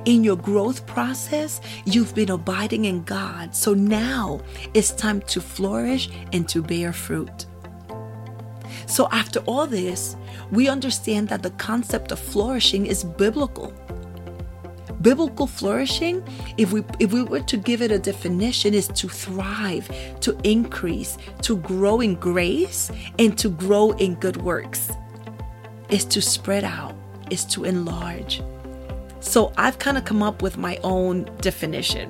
In 0.07 0.25
your 0.25 0.37
growth 0.37 0.87
process, 0.87 1.61
you've 1.85 2.15
been 2.15 2.31
abiding 2.31 2.87
in 2.87 3.05
God, 3.05 3.55
so 3.55 3.75
now 3.75 4.41
it's 4.73 4.93
time 4.93 5.21
to 5.23 5.43
flourish 5.43 6.09
and 6.33 6.49
to 6.49 6.63
bear 6.63 6.95
fruit. 6.95 7.45
So, 8.87 9.09
after 9.13 9.41
all 9.41 9.67
this, 9.67 10.17
we 10.51 10.69
understand 10.69 11.29
that 11.29 11.43
the 11.43 11.51
concept 11.51 12.11
of 12.11 12.19
flourishing 12.19 12.87
is 12.87 13.05
biblical. 13.05 13.73
Biblical 15.05 15.47
flourishing, 15.47 16.25
if 16.57 16.73
we 16.73 16.83
if 16.99 17.13
we 17.13 17.23
were 17.23 17.43
to 17.43 17.59
give 17.59 17.83
it 17.83 17.91
a 17.91 17.99
definition, 17.99 18.73
is 18.73 18.89
to 18.89 19.07
thrive, 19.07 19.87
to 20.21 20.35
increase, 20.45 21.19
to 21.43 21.59
grow 21.59 22.01
in 22.01 22.15
grace, 22.15 22.91
and 23.19 23.37
to 23.37 23.51
grow 23.51 23.91
in 23.93 24.15
good 24.15 24.39
works. 24.39 24.91
Is 25.91 26.07
to 26.07 26.23
spread 26.23 26.65
out, 26.65 26.97
is 27.31 27.45
to 27.53 27.65
enlarge. 27.65 28.43
So 29.21 29.53
I've 29.59 29.79
kind 29.79 29.99
of 29.99 30.07
come 30.07 30.23
up 30.23 30.41
with 30.41 30.57
my 30.57 30.79
own 30.83 31.29
definition. 31.43 32.09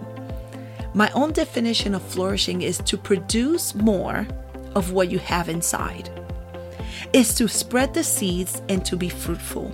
My 0.95 1.11
own 1.15 1.33
definition 1.33 1.97
of 1.97 2.03
flourishing 2.03 2.63
is 2.63 2.79
to 2.79 2.97
produce 2.97 3.75
more 3.75 4.25
of 4.77 4.93
what 4.93 5.11
you 5.11 5.19
have 5.19 5.49
inside. 5.49 6.11
Is 7.13 7.35
to 7.35 7.49
spread 7.49 7.93
the 7.93 8.05
seeds 8.05 8.63
and 8.69 8.85
to 8.85 8.97
be 8.97 9.09
fruitful. 9.09 9.73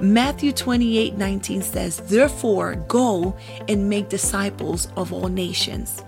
Matthew 0.00 0.52
28 0.52 1.16
19 1.16 1.62
says, 1.62 1.98
Therefore, 1.98 2.76
go 2.88 3.36
and 3.68 3.88
make 3.88 4.08
disciples 4.08 4.88
of 4.96 5.12
all 5.12 5.28
nations. 5.28 6.02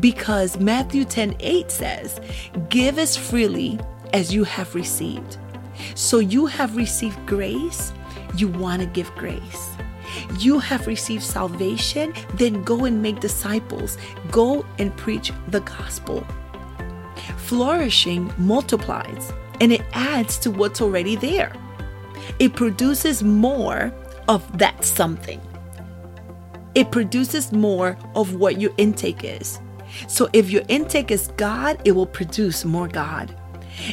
Because 0.00 0.58
Matthew 0.58 1.04
10 1.04 1.36
8 1.40 1.70
says, 1.70 2.20
Give 2.68 2.98
as 2.98 3.16
freely 3.16 3.78
as 4.12 4.34
you 4.34 4.44
have 4.44 4.74
received. 4.74 5.38
So 5.94 6.18
you 6.18 6.46
have 6.46 6.76
received 6.76 7.24
grace, 7.26 7.92
you 8.36 8.48
want 8.48 8.82
to 8.82 8.86
give 8.86 9.12
grace. 9.14 9.70
You 10.38 10.58
have 10.58 10.86
received 10.86 11.22
salvation, 11.22 12.14
then 12.34 12.64
go 12.64 12.86
and 12.86 13.02
make 13.02 13.20
disciples. 13.20 13.98
Go 14.30 14.64
and 14.78 14.96
preach 14.96 15.32
the 15.48 15.60
gospel. 15.60 16.26
Flourishing 17.36 18.32
multiplies 18.38 19.32
and 19.60 19.72
it 19.72 19.82
adds 19.92 20.38
to 20.38 20.50
what's 20.50 20.80
already 20.80 21.16
there 21.16 21.52
it 22.38 22.54
produces 22.54 23.22
more 23.22 23.92
of 24.28 24.58
that 24.58 24.84
something. 24.84 25.40
It 26.74 26.90
produces 26.92 27.52
more 27.52 27.96
of 28.14 28.34
what 28.34 28.60
your 28.60 28.72
intake 28.76 29.24
is. 29.24 29.60
So 30.06 30.28
if 30.32 30.50
your 30.50 30.62
intake 30.68 31.10
is 31.10 31.28
God, 31.36 31.80
it 31.84 31.92
will 31.92 32.06
produce 32.06 32.64
more 32.64 32.88
God. 32.88 33.34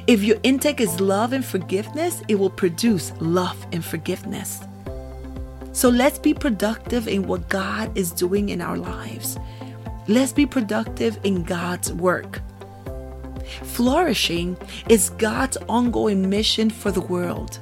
If 0.08 0.24
your 0.24 0.38
intake 0.44 0.82
is 0.82 1.00
love 1.00 1.34
and 1.34 1.46
forgiveness, 1.46 2.22
it 2.27 2.36
will 2.36 2.50
produce 2.50 3.12
love 3.20 3.65
and 3.72 3.84
forgiveness. 3.84 4.62
So 5.72 5.89
let's 5.89 6.20
be 6.20 6.34
productive 6.34 7.08
in 7.08 7.27
what 7.27 7.50
God 7.50 7.96
is 7.98 8.12
doing 8.12 8.50
in 8.50 8.62
our 8.62 8.77
lives. 8.77 9.38
Let's 10.08 10.32
be 10.32 10.46
productive 10.46 11.20
in 11.24 11.44
God's 11.44 11.92
work. 11.92 12.42
Flourishing 13.63 14.58
is 14.89 15.10
God's 15.12 15.58
ongoing 15.68 16.30
mission 16.30 16.70
for 16.70 16.92
the 16.92 17.01
world. 17.01 17.60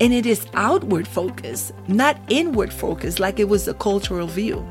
And 0.00 0.12
it 0.12 0.26
is 0.26 0.46
outward 0.54 1.06
focus, 1.06 1.72
not 1.88 2.18
inward 2.28 2.72
focus 2.72 3.18
like 3.18 3.38
it 3.38 3.48
was 3.48 3.68
a 3.68 3.74
cultural 3.74 4.26
view. 4.26 4.66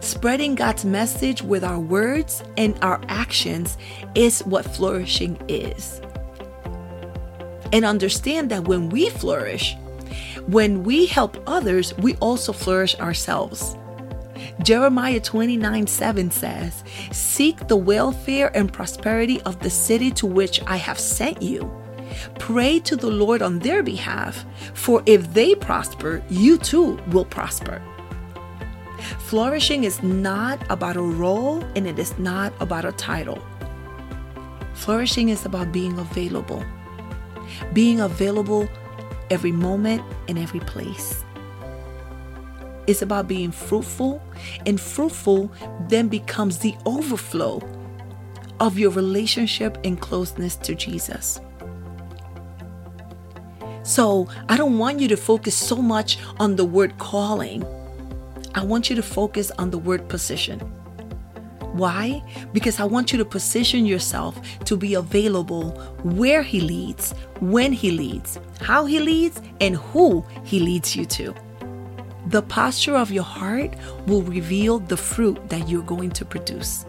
Spreading 0.00 0.54
God's 0.54 0.84
message 0.84 1.42
with 1.42 1.64
our 1.64 1.78
words 1.78 2.42
and 2.56 2.78
our 2.82 3.00
actions 3.08 3.76
is 4.14 4.40
what 4.44 4.64
flourishing 4.64 5.38
is. 5.48 6.00
And 7.72 7.84
understand 7.84 8.50
that 8.50 8.68
when 8.68 8.88
we 8.88 9.10
flourish, 9.10 9.76
when 10.46 10.84
we 10.84 11.06
help 11.06 11.42
others, 11.46 11.96
we 11.98 12.14
also 12.16 12.52
flourish 12.52 12.98
ourselves. 13.00 13.76
Jeremiah 14.62 15.20
29 15.20 15.86
7 15.86 16.30
says, 16.30 16.84
Seek 17.10 17.66
the 17.66 17.76
welfare 17.76 18.54
and 18.56 18.72
prosperity 18.72 19.40
of 19.42 19.58
the 19.60 19.70
city 19.70 20.10
to 20.12 20.26
which 20.26 20.62
I 20.66 20.76
have 20.76 20.98
sent 20.98 21.42
you 21.42 21.83
Pray 22.38 22.78
to 22.80 22.96
the 22.96 23.10
Lord 23.10 23.42
on 23.42 23.58
their 23.60 23.82
behalf, 23.82 24.44
for 24.74 25.02
if 25.06 25.32
they 25.34 25.54
prosper, 25.54 26.22
you 26.30 26.58
too 26.58 26.96
will 27.08 27.24
prosper. 27.24 27.82
Flourishing 29.18 29.84
is 29.84 30.02
not 30.02 30.58
about 30.70 30.96
a 30.96 31.02
role 31.02 31.62
and 31.76 31.86
it 31.86 31.98
is 31.98 32.18
not 32.18 32.52
about 32.60 32.84
a 32.84 32.92
title. 32.92 33.42
Flourishing 34.74 35.28
is 35.28 35.44
about 35.44 35.72
being 35.72 35.98
available, 35.98 36.64
being 37.72 38.00
available 38.00 38.68
every 39.30 39.52
moment 39.52 40.02
and 40.28 40.38
every 40.38 40.60
place. 40.60 41.24
It's 42.86 43.00
about 43.00 43.26
being 43.28 43.50
fruitful, 43.50 44.22
and 44.66 44.78
fruitful 44.78 45.50
then 45.88 46.08
becomes 46.08 46.58
the 46.58 46.76
overflow 46.84 47.62
of 48.60 48.78
your 48.78 48.90
relationship 48.90 49.78
and 49.84 49.98
closeness 50.00 50.56
to 50.56 50.74
Jesus. 50.74 51.40
So 53.84 54.28
I 54.48 54.56
don't 54.56 54.78
want 54.78 54.98
you 54.98 55.08
to 55.08 55.16
focus 55.16 55.54
so 55.54 55.76
much 55.76 56.18
on 56.40 56.56
the 56.56 56.64
word 56.64 56.98
calling. 56.98 57.64
I 58.54 58.64
want 58.64 58.88
you 58.88 58.96
to 58.96 59.02
focus 59.02 59.50
on 59.58 59.70
the 59.70 59.78
word 59.78 60.08
position. 60.08 60.58
Why? 61.74 62.22
Because 62.52 62.80
I 62.80 62.84
want 62.84 63.12
you 63.12 63.18
to 63.18 63.24
position 63.24 63.84
yourself 63.84 64.40
to 64.64 64.76
be 64.76 64.94
available 64.94 65.72
where 66.02 66.42
He 66.42 66.60
leads, 66.60 67.12
when 67.40 67.72
He 67.72 67.90
leads, 67.90 68.38
how 68.60 68.86
He 68.86 69.00
leads, 69.00 69.42
and 69.60 69.76
who 69.76 70.24
He 70.44 70.60
leads 70.60 70.96
you 70.96 71.04
to. 71.04 71.34
The 72.28 72.42
posture 72.42 72.96
of 72.96 73.10
your 73.10 73.24
heart 73.24 73.74
will 74.06 74.22
reveal 74.22 74.78
the 74.78 74.96
fruit 74.96 75.50
that 75.50 75.68
you're 75.68 75.82
going 75.82 76.12
to 76.12 76.24
produce. 76.24 76.86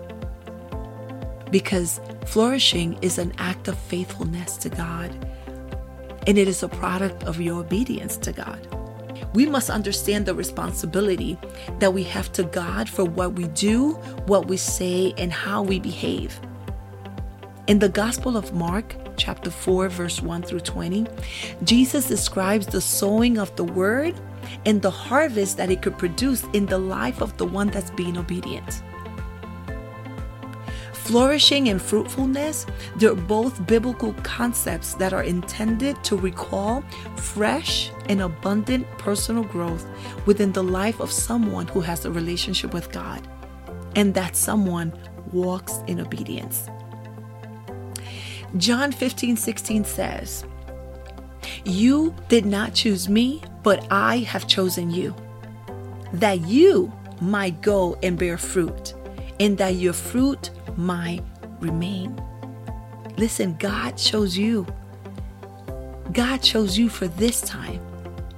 Because 1.52 2.00
flourishing 2.26 2.98
is 3.02 3.18
an 3.18 3.34
act 3.38 3.68
of 3.68 3.78
faithfulness 3.78 4.56
to 4.58 4.70
God 4.70 5.12
and 6.28 6.38
it 6.38 6.48
is 6.48 6.64
a 6.64 6.68
product 6.68 7.24
of 7.24 7.40
your 7.40 7.60
obedience 7.60 8.18
to 8.18 8.32
God. 8.32 8.68
We 9.34 9.46
must 9.46 9.70
understand 9.70 10.26
the 10.26 10.34
responsibility 10.34 11.38
that 11.80 11.94
we 11.94 12.04
have 12.04 12.32
to 12.34 12.44
God 12.44 12.90
for 12.90 13.04
what 13.04 13.34
we 13.34 13.48
do, 13.50 13.94
what 14.28 14.48
we 14.48 14.58
say, 14.58 15.14
and 15.18 15.32
how 15.32 15.62
we 15.62 15.80
behave. 15.80 16.40
In 17.68 17.80
the 17.80 17.90
Gospel 17.90 18.38
of 18.38 18.54
Mark, 18.54 18.96
chapter 19.18 19.50
4, 19.50 19.90
verse 19.90 20.22
1 20.22 20.44
through 20.44 20.62
20, 20.62 21.08
Jesus 21.64 22.08
describes 22.08 22.68
the 22.68 22.80
sowing 22.80 23.38
of 23.38 23.56
the 23.56 23.64
word 23.64 24.16
and 24.66 24.82
the 24.82 24.92
harvest 24.92 25.58
that 25.58 25.72
it 25.72 25.82
could 25.82 25.98
produce 25.98 26.44
in 26.54 26.66
the 26.66 26.78
life 26.78 27.22
of 27.22 27.36
the 27.38 27.46
one 27.46 27.68
that's 27.68 27.92
being 27.92 28.18
obedient. 28.18 28.84
Flourishing 31.06 31.70
and 31.70 31.80
fruitfulness, 31.80 32.66
they're 32.96 33.14
both 33.14 33.68
biblical 33.68 34.14
concepts 34.24 34.96
that 34.96 35.14
are 35.14 35.22
intended 35.22 36.04
to 36.04 36.18
recall 36.18 36.82
fresh 37.16 37.92
and 38.10 38.24
abundant 38.24 38.90
personal 38.98 39.44
growth 39.44 39.86
within 40.26 40.52
the 40.52 40.64
life 40.64 41.00
of 41.00 41.12
someone 41.12 41.68
who 41.68 41.80
has 41.82 42.06
a 42.06 42.12
relationship 42.12 42.74
with 42.74 42.92
God, 42.92 43.22
and 43.96 44.16
that 44.16 44.36
someone 44.36 44.92
walks 45.32 45.78
in 45.86 46.00
obedience. 46.00 46.72
John 48.58 48.92
15 48.92 49.38
16 49.38 49.86
says, 49.86 50.44
You 51.66 52.16
did 52.30 52.48
not 52.48 52.74
choose 52.74 53.08
me, 53.08 53.44
but 53.62 53.86
I 53.92 54.18
have 54.20 54.48
chosen 54.48 54.90
you, 54.90 55.14
that 56.14 56.48
you 56.48 56.92
might 57.22 57.62
go 57.62 57.96
and 58.02 58.18
bear 58.18 58.40
fruit, 58.40 58.96
and 59.40 59.56
that 59.60 59.76
your 59.76 59.94
fruit 59.94 60.50
might 60.78 61.24
remain. 61.60 62.20
Listen, 63.18 63.56
God 63.58 63.98
chose 63.98 64.38
you. 64.38 64.66
God 66.12 66.42
chose 66.42 66.78
you 66.78 66.90
for 66.90 67.08
this 67.08 67.42
time, 67.42 67.82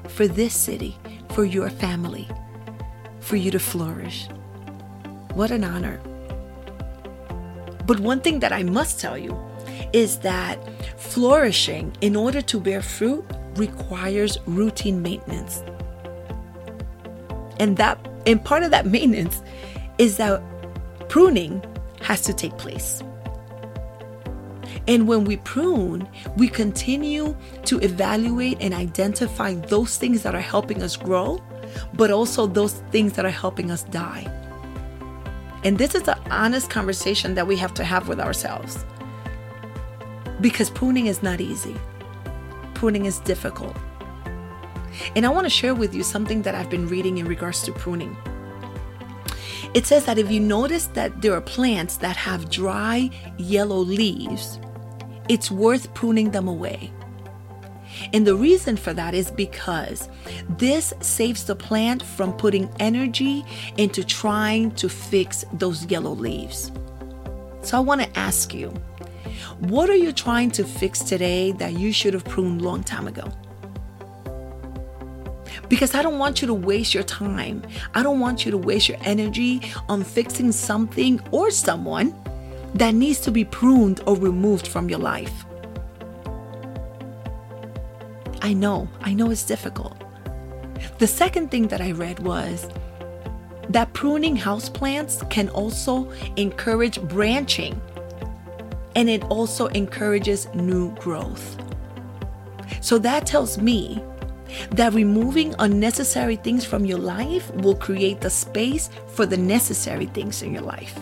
for 0.07 0.27
this 0.27 0.53
city, 0.53 0.97
for 1.31 1.45
your 1.45 1.69
family, 1.69 2.27
for 3.19 3.35
you 3.35 3.51
to 3.51 3.59
flourish. 3.59 4.27
What 5.33 5.51
an 5.51 5.63
honor. 5.63 5.99
But 7.85 7.99
one 7.99 8.21
thing 8.21 8.39
that 8.39 8.51
I 8.51 8.63
must 8.63 8.99
tell 8.99 9.17
you 9.17 9.37
is 9.93 10.19
that 10.19 10.57
flourishing, 10.99 11.95
in 12.01 12.15
order 12.15 12.41
to 12.41 12.59
bear 12.59 12.81
fruit, 12.81 13.25
requires 13.55 14.37
routine 14.45 15.01
maintenance. 15.01 15.63
And 17.59 17.77
that 17.77 17.97
and 18.25 18.43
part 18.43 18.63
of 18.63 18.71
that 18.71 18.85
maintenance 18.97 19.41
is 19.97 20.17
that 20.17 20.41
pruning 21.09 21.63
has 22.07 22.21
to 22.21 22.33
take 22.33 22.57
place. 22.57 23.03
And 24.87 25.09
when 25.09 25.25
we 25.25 25.35
prune, 25.35 26.07
we 26.37 26.47
continue 26.47 27.35
to 27.65 27.79
evaluate 27.79 28.59
and 28.61 28.73
identify 28.73 29.55
those 29.55 29.97
things 29.97 30.23
that 30.23 30.33
are 30.33 30.39
helping 30.39 30.81
us 30.81 30.95
grow, 30.95 31.43
but 31.95 32.09
also 32.09 32.47
those 32.47 32.75
things 32.93 33.11
that 33.13 33.25
are 33.25 33.37
helping 33.43 33.71
us 33.71 33.83
die. 33.83 34.25
And 35.65 35.77
this 35.77 35.95
is 35.95 36.07
an 36.07 36.17
honest 36.31 36.69
conversation 36.69 37.35
that 37.35 37.45
we 37.45 37.57
have 37.57 37.73
to 37.73 37.83
have 37.83 38.07
with 38.07 38.21
ourselves. 38.21 38.85
Because 40.39 40.69
pruning 40.69 41.07
is 41.07 41.21
not 41.21 41.41
easy, 41.41 41.75
pruning 42.73 43.05
is 43.05 43.19
difficult. 43.19 43.75
And 45.13 45.25
I 45.25 45.29
want 45.29 45.43
to 45.43 45.49
share 45.49 45.75
with 45.75 45.93
you 45.93 46.03
something 46.03 46.41
that 46.43 46.55
I've 46.55 46.69
been 46.69 46.87
reading 46.87 47.17
in 47.17 47.25
regards 47.25 47.63
to 47.63 47.73
pruning. 47.73 48.15
It 49.73 49.85
says 49.85 50.05
that 50.05 50.17
if 50.17 50.31
you 50.31 50.39
notice 50.39 50.87
that 50.87 51.21
there 51.21 51.33
are 51.33 51.41
plants 51.41 51.97
that 51.97 52.15
have 52.15 52.49
dry 52.49 53.09
yellow 53.37 53.77
leaves, 53.77 54.59
it's 55.29 55.51
worth 55.51 55.93
pruning 55.93 56.31
them 56.31 56.47
away. 56.47 56.91
And 58.13 58.25
the 58.25 58.35
reason 58.35 58.77
for 58.77 58.93
that 58.93 59.13
is 59.13 59.31
because 59.31 60.09
this 60.49 60.93
saves 61.01 61.45
the 61.45 61.55
plant 61.55 62.03
from 62.03 62.33
putting 62.33 62.69
energy 62.79 63.45
into 63.77 64.03
trying 64.03 64.71
to 64.75 64.89
fix 64.89 65.45
those 65.53 65.85
yellow 65.85 66.11
leaves. 66.11 66.71
So 67.61 67.77
I 67.77 67.81
want 67.81 68.01
to 68.01 68.19
ask 68.19 68.53
you, 68.53 68.69
what 69.59 69.89
are 69.89 69.95
you 69.95 70.11
trying 70.11 70.51
to 70.51 70.63
fix 70.63 70.99
today 70.99 71.51
that 71.53 71.73
you 71.73 71.91
should 71.91 72.13
have 72.13 72.25
pruned 72.25 72.61
long 72.61 72.83
time 72.83 73.07
ago? 73.07 73.31
Because 75.69 75.95
I 75.95 76.01
don't 76.01 76.17
want 76.17 76.41
you 76.41 76.47
to 76.47 76.53
waste 76.53 76.93
your 76.93 77.03
time. 77.03 77.63
I 77.93 78.03
don't 78.03 78.19
want 78.19 78.45
you 78.45 78.51
to 78.51 78.57
waste 78.57 78.87
your 78.87 78.97
energy 79.01 79.61
on 79.89 80.03
fixing 80.03 80.51
something 80.51 81.19
or 81.31 81.51
someone 81.51 82.15
that 82.75 82.93
needs 82.93 83.19
to 83.21 83.31
be 83.31 83.43
pruned 83.43 84.01
or 84.05 84.15
removed 84.15 84.67
from 84.67 84.89
your 84.89 84.99
life. 84.99 85.45
I 88.41 88.53
know, 88.53 88.87
I 89.01 89.13
know 89.13 89.31
it's 89.31 89.43
difficult. 89.43 90.01
The 90.99 91.07
second 91.07 91.51
thing 91.51 91.67
that 91.67 91.81
I 91.81 91.91
read 91.91 92.19
was 92.19 92.69
that 93.69 93.91
pruning 93.93 94.37
houseplants 94.37 95.29
can 95.29 95.49
also 95.49 96.09
encourage 96.37 97.01
branching 97.01 97.81
and 98.95 99.09
it 99.09 99.23
also 99.25 99.67
encourages 99.67 100.47
new 100.53 100.95
growth. 100.95 101.57
So 102.81 102.97
that 102.99 103.25
tells 103.25 103.57
me 103.57 104.01
that 104.71 104.93
removing 104.93 105.53
unnecessary 105.59 106.35
things 106.35 106.65
from 106.65 106.85
your 106.85 106.99
life 106.99 107.49
will 107.55 107.75
create 107.75 108.21
the 108.21 108.29
space 108.29 108.89
for 109.07 109.25
the 109.25 109.37
necessary 109.37 110.05
things 110.07 110.41
in 110.41 110.53
your 110.53 110.63
life. 110.63 110.97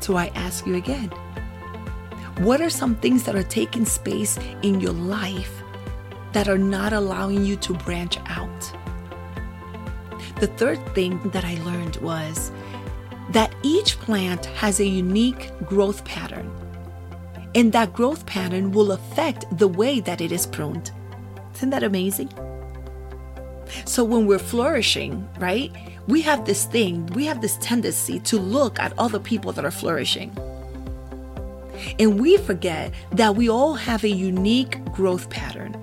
So 0.00 0.16
I 0.16 0.32
ask 0.34 0.66
you 0.66 0.76
again 0.76 1.12
what 2.38 2.60
are 2.60 2.70
some 2.70 2.96
things 2.96 3.22
that 3.24 3.36
are 3.36 3.44
taking 3.44 3.84
space 3.84 4.38
in 4.62 4.80
your 4.80 4.92
life 4.92 5.62
that 6.32 6.48
are 6.48 6.58
not 6.58 6.92
allowing 6.92 7.44
you 7.44 7.56
to 7.56 7.74
branch 7.74 8.18
out? 8.26 8.72
The 10.40 10.48
third 10.48 10.84
thing 10.94 11.20
that 11.30 11.44
I 11.44 11.62
learned 11.62 11.96
was 11.96 12.50
that 13.30 13.54
each 13.62 13.96
plant 14.00 14.46
has 14.46 14.80
a 14.80 14.84
unique 14.84 15.52
growth 15.66 16.04
pattern, 16.04 16.50
and 17.54 17.70
that 17.72 17.92
growth 17.92 18.26
pattern 18.26 18.72
will 18.72 18.90
affect 18.90 19.44
the 19.56 19.68
way 19.68 20.00
that 20.00 20.20
it 20.20 20.32
is 20.32 20.46
pruned. 20.46 20.90
Isn't 21.54 21.70
that 21.70 21.82
amazing? 21.82 22.30
So 23.84 24.04
when 24.04 24.26
we're 24.26 24.38
flourishing, 24.38 25.28
right, 25.38 25.72
we 26.06 26.20
have 26.22 26.44
this 26.44 26.64
thing, 26.64 27.06
we 27.08 27.24
have 27.26 27.40
this 27.40 27.56
tendency 27.58 28.18
to 28.20 28.38
look 28.38 28.78
at 28.80 28.92
other 28.98 29.18
people 29.18 29.52
that 29.52 29.64
are 29.64 29.70
flourishing. 29.70 30.36
And 31.98 32.20
we 32.20 32.36
forget 32.36 32.92
that 33.12 33.34
we 33.34 33.48
all 33.48 33.74
have 33.74 34.04
a 34.04 34.08
unique 34.08 34.84
growth 34.92 35.30
pattern. 35.30 35.76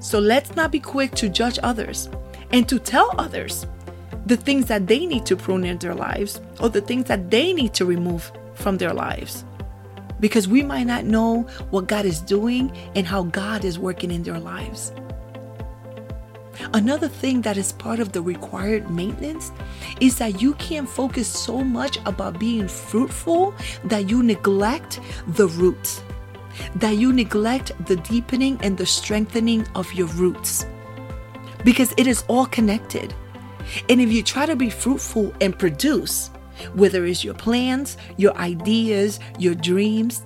So 0.00 0.18
let's 0.18 0.54
not 0.56 0.70
be 0.70 0.80
quick 0.80 1.14
to 1.16 1.28
judge 1.28 1.58
others 1.62 2.08
and 2.50 2.68
to 2.68 2.78
tell 2.78 3.12
others 3.18 3.66
the 4.26 4.36
things 4.36 4.66
that 4.66 4.86
they 4.86 5.06
need 5.06 5.26
to 5.26 5.36
prune 5.36 5.64
in 5.64 5.78
their 5.78 5.94
lives 5.94 6.40
or 6.60 6.68
the 6.68 6.80
things 6.80 7.06
that 7.06 7.30
they 7.30 7.52
need 7.52 7.74
to 7.74 7.84
remove 7.84 8.30
from 8.54 8.78
their 8.78 8.92
lives 8.92 9.44
because 10.20 10.48
we 10.48 10.62
might 10.62 10.86
not 10.86 11.04
know 11.04 11.42
what 11.70 11.86
God 11.86 12.04
is 12.04 12.20
doing 12.20 12.70
and 12.94 13.06
how 13.06 13.24
God 13.24 13.64
is 13.64 13.78
working 13.78 14.10
in 14.10 14.22
their 14.22 14.38
lives. 14.38 14.92
Another 16.74 17.08
thing 17.08 17.40
that 17.42 17.56
is 17.56 17.72
part 17.72 18.00
of 18.00 18.12
the 18.12 18.20
required 18.20 18.90
maintenance 18.90 19.52
is 20.00 20.18
that 20.18 20.42
you 20.42 20.54
can't 20.54 20.88
focus 20.88 21.28
so 21.28 21.62
much 21.62 21.98
about 22.04 22.38
being 22.38 22.66
fruitful 22.66 23.54
that 23.84 24.10
you 24.10 24.22
neglect 24.22 25.00
the 25.28 25.46
roots, 25.46 26.02
that 26.76 26.96
you 26.96 27.12
neglect 27.12 27.72
the 27.86 27.96
deepening 27.96 28.58
and 28.62 28.76
the 28.76 28.86
strengthening 28.86 29.66
of 29.76 29.92
your 29.92 30.08
roots, 30.08 30.66
because 31.64 31.94
it 31.96 32.06
is 32.06 32.24
all 32.28 32.46
connected. 32.46 33.14
And 33.88 34.00
if 34.00 34.10
you 34.10 34.22
try 34.22 34.44
to 34.46 34.56
be 34.56 34.70
fruitful 34.70 35.32
and 35.40 35.56
produce, 35.56 36.30
whether 36.74 37.04
it's 37.04 37.24
your 37.24 37.34
plans, 37.34 37.96
your 38.16 38.36
ideas, 38.36 39.20
your 39.38 39.54
dreams, 39.54 40.24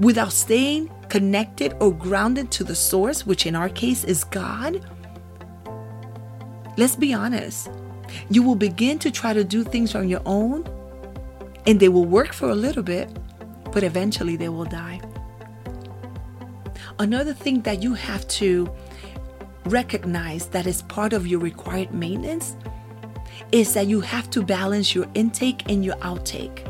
without 0.00 0.32
staying 0.32 0.90
connected 1.08 1.74
or 1.80 1.92
grounded 1.92 2.50
to 2.50 2.64
the 2.64 2.74
source, 2.74 3.26
which 3.26 3.46
in 3.46 3.54
our 3.54 3.68
case 3.68 4.04
is 4.04 4.24
God, 4.24 4.84
let's 6.76 6.96
be 6.96 7.12
honest, 7.12 7.70
you 8.30 8.42
will 8.42 8.56
begin 8.56 8.98
to 9.00 9.10
try 9.10 9.32
to 9.32 9.44
do 9.44 9.64
things 9.64 9.94
on 9.94 10.08
your 10.08 10.22
own 10.26 10.64
and 11.66 11.80
they 11.80 11.88
will 11.88 12.04
work 12.04 12.32
for 12.32 12.50
a 12.50 12.54
little 12.54 12.82
bit, 12.82 13.08
but 13.72 13.82
eventually 13.82 14.36
they 14.36 14.48
will 14.48 14.64
die. 14.64 15.00
Another 16.98 17.34
thing 17.34 17.62
that 17.62 17.82
you 17.82 17.94
have 17.94 18.26
to 18.28 18.70
recognize 19.66 20.46
that 20.48 20.66
is 20.66 20.82
part 20.82 21.12
of 21.12 21.26
your 21.26 21.40
required 21.40 21.92
maintenance 21.92 22.56
is 23.54 23.72
that 23.72 23.86
you 23.86 24.00
have 24.00 24.28
to 24.28 24.42
balance 24.42 24.96
your 24.96 25.06
intake 25.14 25.70
and 25.70 25.84
your 25.84 25.94
outtake. 25.98 26.66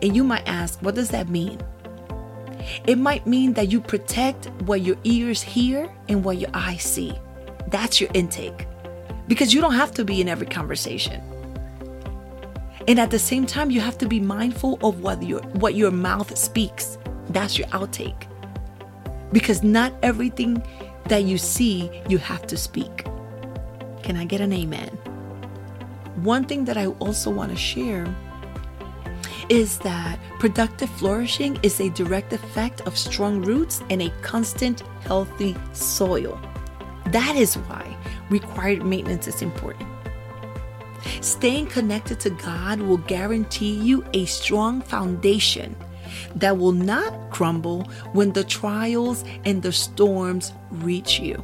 And 0.00 0.14
you 0.14 0.22
might 0.22 0.46
ask, 0.46 0.78
what 0.80 0.94
does 0.94 1.08
that 1.08 1.28
mean? 1.28 1.60
It 2.86 2.98
might 2.98 3.26
mean 3.26 3.52
that 3.54 3.72
you 3.72 3.80
protect 3.80 4.46
what 4.62 4.82
your 4.82 4.94
ears 5.02 5.42
hear 5.42 5.92
and 6.08 6.22
what 6.22 6.38
your 6.38 6.50
eyes 6.54 6.84
see. 6.84 7.18
That's 7.66 8.00
your 8.00 8.10
intake. 8.14 8.68
Because 9.26 9.52
you 9.52 9.60
don't 9.60 9.74
have 9.74 9.90
to 9.94 10.04
be 10.04 10.20
in 10.20 10.28
every 10.28 10.46
conversation. 10.46 11.20
And 12.86 13.00
at 13.00 13.10
the 13.10 13.18
same 13.18 13.44
time, 13.44 13.72
you 13.72 13.80
have 13.80 13.98
to 13.98 14.06
be 14.06 14.20
mindful 14.20 14.78
of 14.82 15.00
what 15.02 15.20
your 15.24 15.42
what 15.58 15.74
your 15.74 15.90
mouth 15.90 16.38
speaks. 16.38 16.96
That's 17.30 17.58
your 17.58 17.66
outtake. 17.68 18.28
Because 19.32 19.64
not 19.64 19.92
everything 20.04 20.62
that 21.08 21.24
you 21.24 21.38
see, 21.38 21.90
you 22.08 22.18
have 22.18 22.46
to 22.46 22.56
speak. 22.56 23.04
Can 24.04 24.16
I 24.16 24.24
get 24.24 24.40
an 24.40 24.52
amen? 24.52 24.96
One 26.22 26.44
thing 26.44 26.64
that 26.64 26.76
I 26.76 26.86
also 26.86 27.30
want 27.30 27.52
to 27.52 27.56
share 27.56 28.06
is 29.48 29.78
that 29.78 30.18
productive 30.40 30.90
flourishing 30.90 31.58
is 31.62 31.80
a 31.80 31.90
direct 31.90 32.32
effect 32.32 32.80
of 32.82 32.98
strong 32.98 33.40
roots 33.40 33.82
and 33.88 34.02
a 34.02 34.10
constant, 34.20 34.82
healthy 35.02 35.56
soil. 35.72 36.40
That 37.12 37.36
is 37.36 37.54
why 37.54 37.96
required 38.30 38.84
maintenance 38.84 39.28
is 39.28 39.42
important. 39.42 39.88
Staying 41.20 41.68
connected 41.68 42.18
to 42.20 42.30
God 42.30 42.80
will 42.80 42.98
guarantee 42.98 43.74
you 43.74 44.04
a 44.12 44.24
strong 44.26 44.82
foundation 44.82 45.76
that 46.34 46.58
will 46.58 46.72
not 46.72 47.30
crumble 47.30 47.84
when 48.12 48.32
the 48.32 48.42
trials 48.42 49.24
and 49.44 49.62
the 49.62 49.72
storms 49.72 50.52
reach 50.70 51.20
you. 51.20 51.42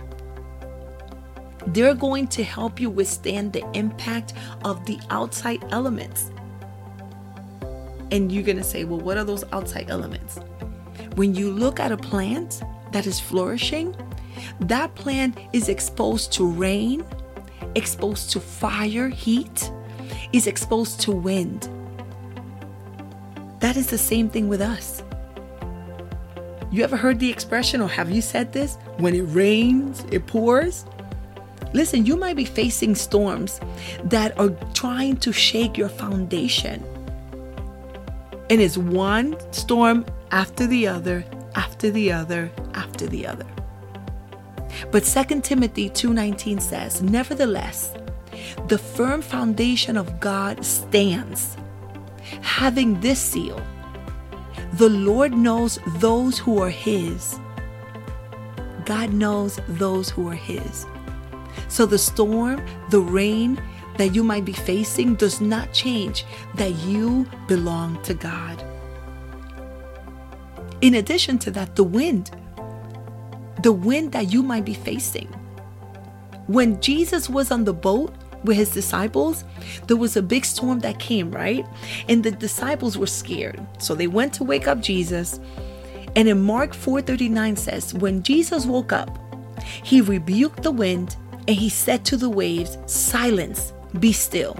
They're 1.68 1.94
going 1.94 2.28
to 2.28 2.44
help 2.44 2.78
you 2.78 2.90
withstand 2.90 3.52
the 3.52 3.64
impact 3.72 4.34
of 4.64 4.84
the 4.86 4.98
outside 5.10 5.64
elements. 5.70 6.30
And 8.10 8.30
you're 8.30 8.42
going 8.42 8.58
to 8.58 8.64
say, 8.64 8.84
well, 8.84 9.00
what 9.00 9.16
are 9.16 9.24
those 9.24 9.44
outside 9.52 9.90
elements? 9.90 10.38
When 11.16 11.34
you 11.34 11.50
look 11.50 11.80
at 11.80 11.90
a 11.90 11.96
plant 11.96 12.62
that 12.92 13.06
is 13.06 13.18
flourishing, 13.18 13.96
that 14.60 14.94
plant 14.94 15.38
is 15.52 15.68
exposed 15.68 16.32
to 16.34 16.46
rain, 16.46 17.04
exposed 17.74 18.30
to 18.32 18.40
fire, 18.40 19.08
heat, 19.08 19.70
is 20.32 20.46
exposed 20.46 21.00
to 21.00 21.12
wind. 21.12 21.68
That 23.60 23.76
is 23.76 23.86
the 23.86 23.98
same 23.98 24.28
thing 24.28 24.48
with 24.48 24.60
us. 24.60 25.02
You 26.70 26.84
ever 26.84 26.96
heard 26.96 27.20
the 27.20 27.30
expression, 27.30 27.80
or 27.80 27.88
have 27.88 28.10
you 28.10 28.20
said 28.20 28.52
this? 28.52 28.76
When 28.98 29.14
it 29.14 29.22
rains, 29.22 30.04
it 30.10 30.26
pours. 30.26 30.84
Listen, 31.74 32.06
you 32.06 32.16
might 32.16 32.36
be 32.36 32.44
facing 32.44 32.94
storms 32.94 33.60
that 34.04 34.38
are 34.38 34.50
trying 34.74 35.16
to 35.18 35.32
shake 35.32 35.76
your 35.76 35.88
foundation. 35.88 36.82
And 38.48 38.60
it's 38.60 38.78
one 38.78 39.36
storm 39.52 40.06
after 40.30 40.68
the 40.68 40.86
other, 40.86 41.24
after 41.56 41.90
the 41.90 42.12
other, 42.12 42.50
after 42.74 43.06
the 43.08 43.26
other. 43.26 43.46
But 44.92 45.04
2 45.04 45.42
Timothy 45.42 45.90
2:19 45.90 46.60
says, 46.60 47.02
"Nevertheless, 47.02 47.92
the 48.68 48.78
firm 48.78 49.20
foundation 49.20 49.96
of 49.96 50.20
God 50.20 50.64
stands, 50.64 51.56
having 52.40 53.00
this 53.00 53.18
seal: 53.18 53.60
The 54.74 54.90
Lord 54.90 55.32
knows 55.34 55.80
those 55.98 56.38
who 56.38 56.62
are 56.62 56.70
his." 56.70 57.40
God 58.84 59.12
knows 59.12 59.58
those 59.68 60.10
who 60.10 60.28
are 60.28 60.40
his. 60.52 60.86
So 61.74 61.86
the 61.86 61.98
storm, 61.98 62.64
the 62.90 63.00
rain 63.00 63.60
that 63.96 64.14
you 64.14 64.22
might 64.22 64.44
be 64.44 64.52
facing 64.52 65.16
does 65.16 65.40
not 65.40 65.72
change 65.72 66.24
that 66.54 66.72
you 66.86 67.26
belong 67.48 68.00
to 68.04 68.14
God. 68.14 68.64
In 70.82 70.94
addition 70.94 71.36
to 71.40 71.50
that, 71.50 71.74
the 71.74 71.82
wind, 71.82 72.30
the 73.64 73.72
wind 73.72 74.12
that 74.12 74.32
you 74.32 74.40
might 74.40 74.64
be 74.64 74.72
facing. 74.72 75.26
When 76.46 76.80
Jesus 76.80 77.28
was 77.28 77.50
on 77.50 77.64
the 77.64 77.74
boat 77.74 78.14
with 78.44 78.56
his 78.56 78.70
disciples, 78.70 79.42
there 79.88 79.96
was 79.96 80.16
a 80.16 80.22
big 80.22 80.44
storm 80.44 80.78
that 80.78 81.00
came, 81.00 81.32
right? 81.32 81.66
And 82.08 82.22
the 82.22 82.30
disciples 82.30 82.96
were 82.96 83.08
scared. 83.08 83.60
So 83.78 83.96
they 83.96 84.06
went 84.06 84.32
to 84.34 84.44
wake 84.44 84.68
up 84.68 84.80
Jesus. 84.80 85.40
And 86.14 86.28
in 86.28 86.40
Mark 86.40 86.70
4:39 86.70 87.58
says, 87.58 87.94
when 87.94 88.22
Jesus 88.22 88.64
woke 88.64 88.92
up, 88.92 89.18
he 89.82 90.00
rebuked 90.00 90.62
the 90.62 90.70
wind 90.70 91.16
and 91.46 91.56
he 91.56 91.68
said 91.68 92.04
to 92.06 92.16
the 92.16 92.28
waves, 92.28 92.78
Silence, 92.86 93.72
be 94.00 94.12
still. 94.12 94.56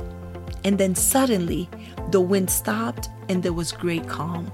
And 0.64 0.78
then 0.78 0.94
suddenly 0.94 1.68
the 2.10 2.20
wind 2.20 2.50
stopped 2.50 3.08
and 3.28 3.42
there 3.42 3.52
was 3.52 3.72
great 3.72 4.06
calm. 4.08 4.50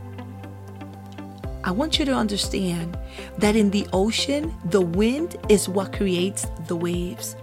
I 1.63 1.73
want 1.73 1.99
you 1.99 2.05
to 2.07 2.15
understand 2.15 2.97
that 3.39 3.55
in 3.55 3.71
the 3.71 3.87
ocean, 3.93 4.55
the 4.67 4.81
wind 4.81 5.37
is 5.49 5.69
what 5.69 5.93
creates 5.93 6.47
the 6.67 6.77
waves. 6.77 7.37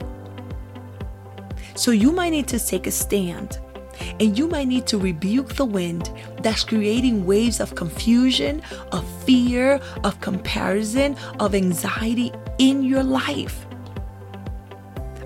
So 1.75 1.91
you 1.91 2.11
might 2.11 2.31
need 2.31 2.47
to 2.47 2.59
take 2.59 2.87
a 2.87 2.91
stand 2.91 3.59
and 4.19 4.37
you 4.37 4.47
might 4.47 4.67
need 4.67 4.87
to 4.87 4.97
rebuke 4.97 5.55
the 5.55 5.65
wind 5.65 6.11
that's 6.41 6.63
creating 6.63 7.25
waves 7.25 7.59
of 7.59 7.75
confusion, 7.75 8.61
of 8.91 9.07
fear, 9.23 9.79
of 10.03 10.19
comparison, 10.21 11.15
of 11.39 11.53
anxiety 11.53 12.31
in 12.57 12.83
your 12.83 13.03
life. 13.03 13.66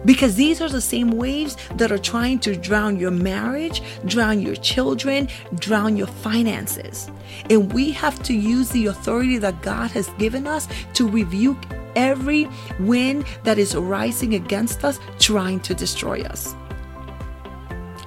Because 0.06 0.36
these 0.36 0.62
are 0.62 0.70
the 0.70 0.82
same 0.82 1.12
waves 1.12 1.58
that 1.76 1.92
are 1.92 1.98
trying 1.98 2.40
to 2.40 2.56
drown 2.56 2.98
your 2.98 3.12
marriage, 3.12 3.82
drown 4.06 4.42
your 4.42 4.56
children, 4.56 5.28
drown 5.56 5.96
your 5.96 6.08
finances. 6.08 7.12
And 7.50 7.72
we 7.72 7.92
have 7.92 8.22
to 8.24 8.34
use 8.34 8.70
the 8.70 8.88
authority 8.88 9.38
that 9.38 9.62
God 9.62 9.92
has 9.92 10.10
given 10.18 10.48
us 10.48 10.68
to 10.94 11.08
rebuke 11.08 11.64
every 11.96 12.48
wind 12.80 13.26
that 13.44 13.60
is 13.60 13.76
rising 13.76 14.36
against 14.36 14.84
us, 14.84 15.00
trying 15.20 15.60
to 15.62 15.74
destroy 15.74 16.22
us. 16.24 16.56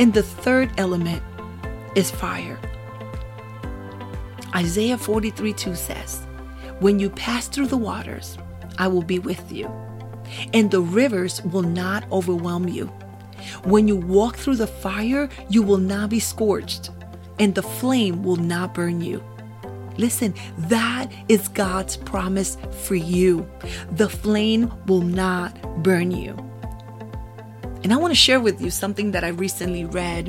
And 0.00 0.12
the 0.12 0.22
third 0.22 0.72
element 0.78 1.22
is 1.94 2.10
fire. 2.10 2.58
Isaiah 4.56 4.98
43 4.98 5.52
2 5.52 5.74
says, 5.74 6.20
When 6.80 6.98
you 6.98 7.10
pass 7.10 7.46
through 7.46 7.66
the 7.66 7.76
waters, 7.76 8.36
I 8.78 8.88
will 8.88 9.02
be 9.02 9.20
with 9.20 9.52
you 9.52 9.83
and 10.52 10.70
the 10.70 10.80
rivers 10.80 11.42
will 11.42 11.62
not 11.62 12.10
overwhelm 12.10 12.68
you. 12.68 12.86
When 13.64 13.88
you 13.88 13.96
walk 13.96 14.36
through 14.36 14.56
the 14.56 14.66
fire, 14.66 15.28
you 15.48 15.62
will 15.62 15.78
not 15.78 16.10
be 16.10 16.20
scorched, 16.20 16.90
and 17.38 17.54
the 17.54 17.62
flame 17.62 18.22
will 18.22 18.36
not 18.36 18.74
burn 18.74 19.00
you. 19.00 19.22
Listen, 19.96 20.34
that 20.58 21.12
is 21.28 21.48
God's 21.48 21.96
promise 21.96 22.56
for 22.82 22.94
you. 22.94 23.48
The 23.92 24.08
flame 24.08 24.72
will 24.86 25.02
not 25.02 25.82
burn 25.82 26.10
you. 26.10 26.36
And 27.84 27.92
I 27.92 27.96
want 27.96 28.10
to 28.10 28.16
share 28.16 28.40
with 28.40 28.62
you 28.62 28.70
something 28.70 29.10
that 29.10 29.24
I 29.24 29.28
recently 29.28 29.84
read 29.84 30.28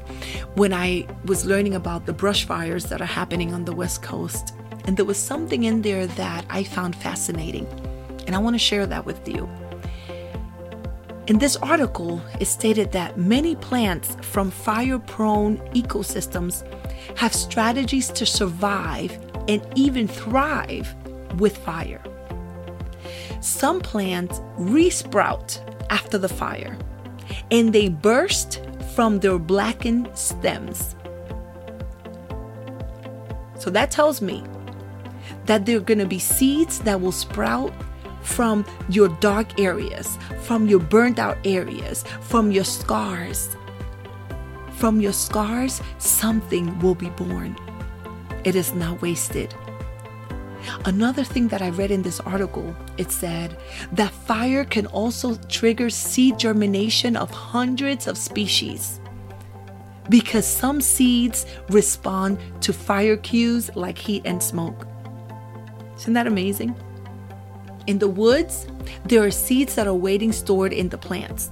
when 0.55 0.73
I 0.73 1.07
was 1.23 1.45
learning 1.45 1.73
about 1.73 2.05
the 2.05 2.11
brush 2.11 2.43
fires 2.43 2.85
that 2.87 3.01
are 3.01 3.05
happening 3.05 3.53
on 3.53 3.63
the 3.63 3.73
West 3.73 4.03
Coast. 4.03 4.53
And 4.83 4.97
there 4.97 5.05
was 5.05 5.17
something 5.17 5.63
in 5.63 5.81
there 5.81 6.05
that 6.05 6.45
I 6.49 6.63
found 6.63 6.95
fascinating. 6.97 7.65
And 8.27 8.35
I 8.35 8.39
want 8.39 8.55
to 8.55 8.59
share 8.59 8.85
that 8.85 9.05
with 9.05 9.27
you. 9.27 9.49
In 11.27 11.39
this 11.39 11.55
article, 11.55 12.21
it 12.39 12.45
stated 12.45 12.91
that 12.91 13.17
many 13.17 13.55
plants 13.55 14.15
from 14.21 14.51
fire 14.51 14.99
prone 14.99 15.57
ecosystems 15.73 16.63
have 17.17 17.33
strategies 17.33 18.09
to 18.09 18.27
survive 18.27 19.11
and 19.47 19.65
even 19.73 20.07
thrive 20.07 20.93
with 21.39 21.57
fire. 21.57 22.01
Some 23.41 23.79
plants 23.79 24.39
resprout 24.59 25.59
after 25.89 26.19
the 26.19 26.29
fire 26.29 26.77
and 27.49 27.73
they 27.73 27.89
burst 27.89 28.61
from 28.93 29.19
their 29.19 29.39
blackened 29.39 30.09
stems. 30.13 30.95
So 33.57 33.71
that 33.71 33.89
tells 33.89 34.21
me 34.21 34.43
that 35.47 35.65
there 35.65 35.77
are 35.77 35.81
going 35.81 35.99
to 35.99 36.05
be 36.05 36.19
seeds 36.19 36.79
that 36.81 37.01
will 37.01 37.11
sprout 37.11 37.73
from 38.25 38.65
your 38.89 39.09
dark 39.19 39.59
areas, 39.59 40.17
from 40.41 40.67
your 40.67 40.79
burnt 40.79 41.19
out 41.19 41.37
areas, 41.45 42.03
from 42.21 42.51
your 42.51 42.63
scars. 42.63 43.55
From 44.77 44.99
your 44.99 45.13
scars, 45.13 45.81
something 45.99 46.77
will 46.79 46.95
be 46.95 47.09
born. 47.11 47.55
It 48.43 48.55
is 48.55 48.73
not 48.73 49.01
wasted. 49.01 49.53
Another 50.85 51.23
thing 51.23 51.47
that 51.49 51.61
I 51.61 51.69
read 51.69 51.91
in 51.91 52.01
this 52.01 52.19
article, 52.19 52.75
it 52.97 53.11
said 53.11 53.57
that 53.93 54.11
fire 54.11 54.65
can 54.65 54.87
also 54.87 55.35
trigger 55.47 55.89
seed 55.89 56.39
germination 56.39 57.15
of 57.15 57.29
hundreds 57.29 58.07
of 58.07 58.17
species 58.17 58.99
because 60.09 60.45
some 60.45 60.81
seeds 60.81 61.45
respond 61.69 62.37
to 62.61 62.73
fire 62.73 63.17
cues 63.17 63.75
like 63.75 63.97
heat 63.97 64.23
and 64.25 64.41
smoke. 64.41 64.87
Isn't 65.97 66.13
that 66.13 66.27
amazing? 66.27 66.75
In 67.87 67.99
the 67.99 68.07
woods, 68.07 68.67
there 69.05 69.23
are 69.23 69.31
seeds 69.31 69.75
that 69.75 69.85
are 69.85 69.93
waiting 69.93 70.31
stored 70.31 70.73
in 70.73 70.89
the 70.89 70.97
plants. 70.97 71.51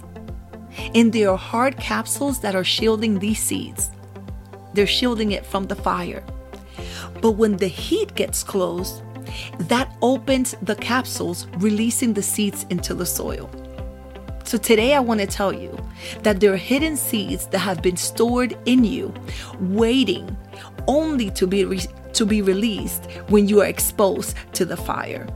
And 0.95 1.13
there 1.13 1.29
are 1.29 1.37
hard 1.37 1.77
capsules 1.77 2.39
that 2.39 2.55
are 2.55 2.63
shielding 2.63 3.19
these 3.19 3.39
seeds. 3.39 3.91
They're 4.73 4.87
shielding 4.87 5.31
it 5.31 5.45
from 5.45 5.67
the 5.67 5.75
fire. 5.75 6.23
But 7.21 7.33
when 7.33 7.57
the 7.57 7.67
heat 7.67 8.15
gets 8.15 8.43
close, 8.43 9.01
that 9.59 9.95
opens 10.01 10.55
the 10.63 10.75
capsules, 10.75 11.45
releasing 11.57 12.13
the 12.13 12.23
seeds 12.23 12.65
into 12.71 12.95
the 12.95 13.05
soil. 13.05 13.49
So 14.43 14.57
today 14.57 14.95
I 14.95 14.99
want 14.99 15.19
to 15.19 15.27
tell 15.27 15.53
you 15.53 15.77
that 16.23 16.39
there 16.39 16.53
are 16.53 16.57
hidden 16.57 16.97
seeds 16.97 17.47
that 17.47 17.59
have 17.59 17.81
been 17.81 17.97
stored 17.97 18.57
in 18.65 18.83
you, 18.83 19.13
waiting 19.59 20.35
only 20.87 21.29
to 21.31 21.47
be 21.47 21.63
re- 21.63 21.87
to 22.13 22.25
be 22.25 22.41
released 22.41 23.05
when 23.29 23.47
you 23.47 23.61
are 23.61 23.65
exposed 23.65 24.35
to 24.53 24.65
the 24.65 24.77
fire. 24.77 25.27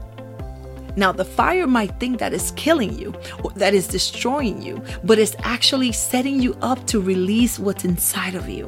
Now, 0.98 1.12
the 1.12 1.24
fire 1.24 1.68
might 1.68 2.00
think 2.00 2.18
that 2.18 2.32
is 2.32 2.50
killing 2.56 2.98
you, 2.98 3.14
that 3.54 3.72
is 3.72 3.86
destroying 3.86 4.60
you, 4.60 4.82
but 5.04 5.16
it's 5.16 5.36
actually 5.44 5.92
setting 5.92 6.42
you 6.42 6.56
up 6.60 6.84
to 6.88 7.00
release 7.00 7.56
what's 7.56 7.84
inside 7.84 8.34
of 8.34 8.48
you. 8.48 8.66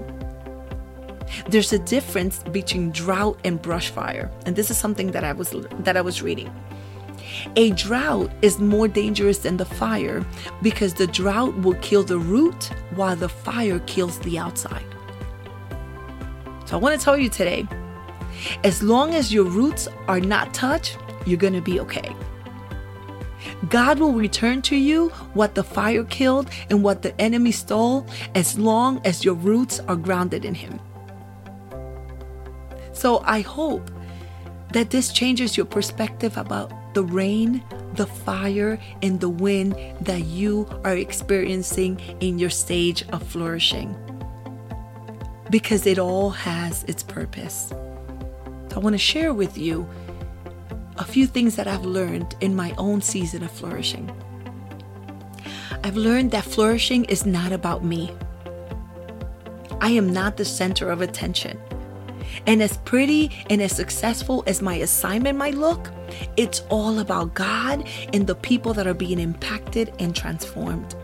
There's 1.48 1.72
a 1.72 1.78
difference 1.80 2.44
between 2.44 2.92
drought 2.92 3.40
and 3.44 3.60
brush 3.60 3.90
fire, 3.90 4.30
and 4.46 4.54
this 4.54 4.70
is 4.70 4.78
something 4.78 5.10
that 5.10 5.24
I 5.24 5.32
was 5.32 5.50
that 5.80 5.96
I 5.96 6.02
was 6.02 6.22
reading. 6.22 6.54
A 7.56 7.72
drought 7.72 8.30
is 8.42 8.60
more 8.60 8.86
dangerous 8.86 9.38
than 9.38 9.56
the 9.56 9.64
fire 9.64 10.24
because 10.62 10.94
the 10.94 11.08
drought 11.08 11.56
will 11.62 11.78
kill 11.82 12.04
the 12.04 12.18
root 12.18 12.70
while 12.94 13.16
the 13.16 13.28
fire 13.28 13.80
kills 13.80 14.20
the 14.20 14.38
outside. 14.38 14.86
So 16.66 16.76
I 16.76 16.80
want 16.80 16.96
to 16.96 17.04
tell 17.04 17.18
you 17.18 17.28
today 17.28 17.66
as 18.62 18.84
long 18.84 19.14
as 19.16 19.34
your 19.34 19.44
roots 19.44 19.88
are 20.06 20.20
not 20.20 20.54
touched, 20.54 20.96
you're 21.26 21.38
going 21.38 21.54
to 21.54 21.60
be 21.60 21.80
okay. 21.80 22.14
God 23.68 23.98
will 23.98 24.12
return 24.12 24.62
to 24.62 24.76
you 24.76 25.08
what 25.34 25.54
the 25.54 25.64
fire 25.64 26.04
killed 26.04 26.50
and 26.68 26.82
what 26.82 27.02
the 27.02 27.18
enemy 27.20 27.52
stole 27.52 28.06
as 28.34 28.58
long 28.58 29.00
as 29.04 29.24
your 29.24 29.34
roots 29.34 29.80
are 29.80 29.96
grounded 29.96 30.44
in 30.44 30.54
Him. 30.54 30.80
So 32.92 33.22
I 33.24 33.40
hope 33.40 33.90
that 34.72 34.90
this 34.90 35.12
changes 35.12 35.56
your 35.56 35.66
perspective 35.66 36.36
about 36.36 36.94
the 36.94 37.02
rain, 37.04 37.62
the 37.94 38.06
fire, 38.06 38.78
and 39.02 39.20
the 39.20 39.28
wind 39.28 39.74
that 40.00 40.24
you 40.24 40.68
are 40.84 40.96
experiencing 40.96 42.00
in 42.20 42.38
your 42.38 42.50
stage 42.50 43.04
of 43.10 43.22
flourishing. 43.22 43.96
Because 45.50 45.86
it 45.86 45.98
all 45.98 46.30
has 46.30 46.84
its 46.84 47.02
purpose. 47.02 47.72
I 48.74 48.78
want 48.78 48.94
to 48.94 48.98
share 48.98 49.34
with 49.34 49.58
you 49.58 49.88
a 51.00 51.04
few 51.04 51.26
things 51.26 51.56
that 51.56 51.66
I've 51.66 51.86
learned 51.86 52.36
in 52.42 52.54
my 52.54 52.74
own 52.76 53.00
season 53.00 53.42
of 53.42 53.50
flourishing. 53.50 54.12
I've 55.82 55.96
learned 55.96 56.30
that 56.32 56.44
flourishing 56.44 57.06
is 57.06 57.24
not 57.24 57.52
about 57.52 57.82
me. 57.82 58.14
I 59.80 59.88
am 59.92 60.12
not 60.12 60.36
the 60.36 60.44
center 60.44 60.90
of 60.90 61.00
attention. 61.00 61.58
And 62.46 62.62
as 62.62 62.76
pretty 62.78 63.30
and 63.48 63.62
as 63.62 63.74
successful 63.74 64.44
as 64.46 64.60
my 64.60 64.74
assignment 64.74 65.38
might 65.38 65.54
look, 65.54 65.90
it's 66.36 66.60
all 66.68 66.98
about 66.98 67.32
God 67.32 67.88
and 68.12 68.26
the 68.26 68.34
people 68.34 68.74
that 68.74 68.86
are 68.86 68.94
being 68.94 69.18
impacted 69.18 69.94
and 69.98 70.14
transformed. 70.14 70.94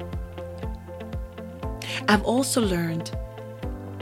I've 2.07 2.23
also 2.23 2.61
learned 2.61 3.17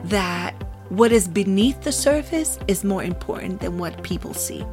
that 0.04 0.60
what 0.88 1.12
is 1.12 1.28
beneath 1.28 1.82
the 1.82 1.92
surface 1.92 2.58
is 2.66 2.82
more 2.82 3.04
important 3.04 3.60
than 3.60 3.78
what 3.78 4.02
people 4.02 4.34
see. 4.34 4.66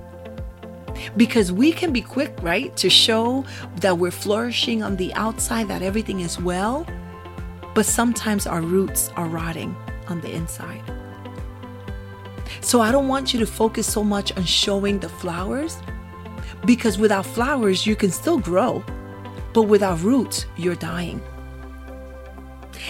Because 1.18 1.52
we 1.52 1.72
can 1.72 1.92
be 1.92 2.02
quick, 2.02 2.36
right, 2.42 2.76
to 2.78 2.90
show 2.90 3.46
that 3.78 3.98
we're 3.98 4.12
flourishing 4.12 4.84
on 4.84 4.96
the 4.96 5.14
outside, 5.14 5.68
that 5.68 5.82
everything 5.82 6.20
is 6.22 6.40
well, 6.40 6.86
but 7.74 7.86
sometimes 7.86 8.48
our 8.48 8.62
roots 8.62 9.10
are 9.16 9.28
rotting 9.28 9.76
on 10.08 10.22
the 10.22 10.32
inside. 10.32 10.82
So 12.60 12.82
I 12.82 12.92
don't 12.92 13.08
want 13.08 13.34
you 13.34 13.40
to 13.40 13.46
focus 13.46 13.92
so 13.92 14.04
much 14.04 14.36
on 14.38 14.44
showing 14.44 15.00
the 15.00 15.10
flowers 15.10 15.78
because 16.66 16.98
without 16.98 17.26
flowers, 17.26 17.88
you 17.88 17.96
can 17.96 18.12
still 18.12 18.38
grow, 18.38 18.84
but 19.54 19.64
without 19.64 20.02
roots, 20.02 20.46
you're 20.58 20.76
dying. 20.76 21.22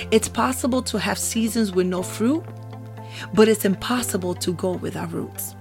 It's 0.09 0.27
possible 0.27 0.81
to 0.83 0.99
have 0.99 1.17
seasons 1.17 1.71
with 1.71 1.87
no 1.87 2.01
fruit, 2.03 2.43
but 3.33 3.47
it's 3.47 3.65
impossible 3.65 4.33
to 4.35 4.53
go 4.53 4.71
without 4.71 5.11
roots. 5.11 5.55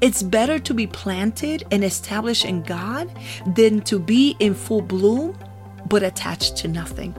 It's 0.00 0.22
better 0.22 0.58
to 0.58 0.74
be 0.74 0.86
planted 0.86 1.64
and 1.70 1.84
established 1.84 2.44
in 2.44 2.62
God 2.62 3.10
than 3.54 3.80
to 3.82 3.98
be 3.98 4.36
in 4.38 4.54
full 4.54 4.82
bloom 4.82 5.36
but 5.88 6.02
attached 6.02 6.56
to 6.58 6.68
nothing. 6.68 7.12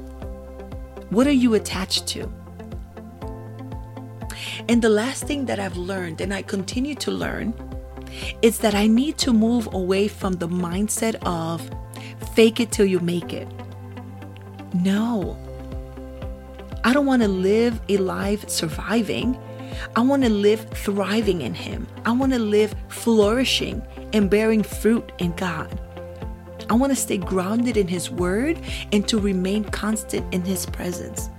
What 1.09 1.27
are 1.27 1.31
you 1.31 1.53
attached 1.53 2.07
to? 2.07 2.31
And 4.67 4.81
the 4.81 4.89
last 4.89 5.25
thing 5.25 5.45
that 5.45 5.59
I've 5.59 5.77
learned, 5.77 6.21
and 6.21 6.33
I 6.33 6.41
continue 6.41 6.95
to 6.95 7.11
learn, 7.11 7.53
is 8.41 8.59
that 8.59 8.73
I 8.73 8.87
need 8.87 9.17
to 9.19 9.33
move 9.33 9.67
away 9.73 10.07
from 10.07 10.33
the 10.33 10.47
mindset 10.47 11.15
of 11.25 11.69
fake 12.33 12.59
it 12.59 12.71
till 12.71 12.85
you 12.85 12.99
make 12.99 13.33
it. 13.33 13.47
No. 14.73 15.37
I 16.83 16.93
don't 16.93 17.05
want 17.05 17.21
to 17.21 17.27
live 17.27 17.79
a 17.89 17.97
life 17.97 18.49
surviving. 18.49 19.37
I 19.95 20.01
want 20.01 20.23
to 20.23 20.29
live 20.29 20.69
thriving 20.71 21.41
in 21.41 21.53
Him. 21.53 21.87
I 22.05 22.11
want 22.11 22.33
to 22.33 22.39
live 22.39 22.75
flourishing 22.89 23.81
and 24.13 24.29
bearing 24.29 24.63
fruit 24.63 25.11
in 25.19 25.31
God. 25.33 25.79
I 26.69 26.73
want 26.73 26.91
to 26.91 26.95
stay 26.95 27.17
grounded 27.17 27.77
in 27.77 27.87
His 27.87 28.09
Word 28.09 28.59
and 28.91 29.07
to 29.07 29.19
remain 29.19 29.63
constant 29.65 30.33
in 30.33 30.43
His 30.43 30.65
presence. 30.65 31.29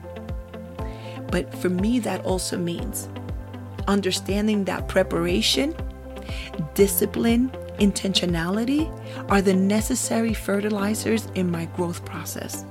But 1.30 1.52
for 1.56 1.68
me, 1.68 1.98
that 2.00 2.24
also 2.24 2.56
means 2.56 3.08
understanding 3.88 4.64
that 4.64 4.88
preparation, 4.88 5.74
discipline, 6.74 7.50
intentionality 7.78 8.90
are 9.28 9.42
the 9.42 9.54
necessary 9.54 10.32
fertilizers 10.32 11.26
in 11.34 11.50
my 11.50 11.66
growth 11.76 12.04
process. 12.04 12.64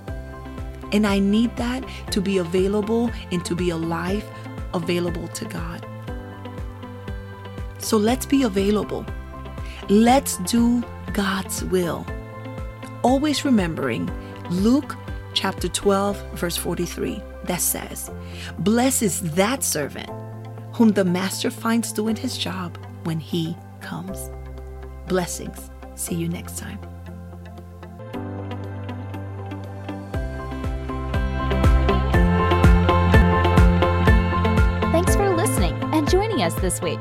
And 0.91 1.05
I 1.05 1.19
need 1.19 1.55
that 1.57 1.83
to 2.11 2.21
be 2.21 2.37
available 2.37 3.11
and 3.31 3.43
to 3.45 3.55
be 3.55 3.69
a 3.69 3.77
life 3.77 4.25
available 4.75 5.27
to 5.29 5.45
God. 5.45 5.85
So 7.79 7.97
let's 7.97 8.25
be 8.25 8.43
available. 8.43 9.05
Let's 9.89 10.37
do 10.37 10.83
God's 11.13 11.63
will. 11.65 12.05
Always 13.03 13.45
remembering 13.45 14.09
Luke 14.49 14.95
chapter 15.33 15.67
12, 15.67 16.17
verse 16.33 16.57
43, 16.57 17.21
that 17.45 17.61
says, 17.61 18.09
Blessed 18.59 19.03
is 19.03 19.21
that 19.33 19.63
servant 19.63 20.09
whom 20.73 20.89
the 20.89 21.05
master 21.05 21.49
finds 21.49 21.91
doing 21.93 22.15
his 22.15 22.37
job 22.37 22.77
when 23.03 23.19
he 23.19 23.55
comes. 23.81 24.29
Blessings. 25.07 25.69
See 25.95 26.15
you 26.15 26.27
next 26.27 26.57
time. 26.57 26.79
Us 36.45 36.53
this 36.55 36.81
week. 36.81 36.99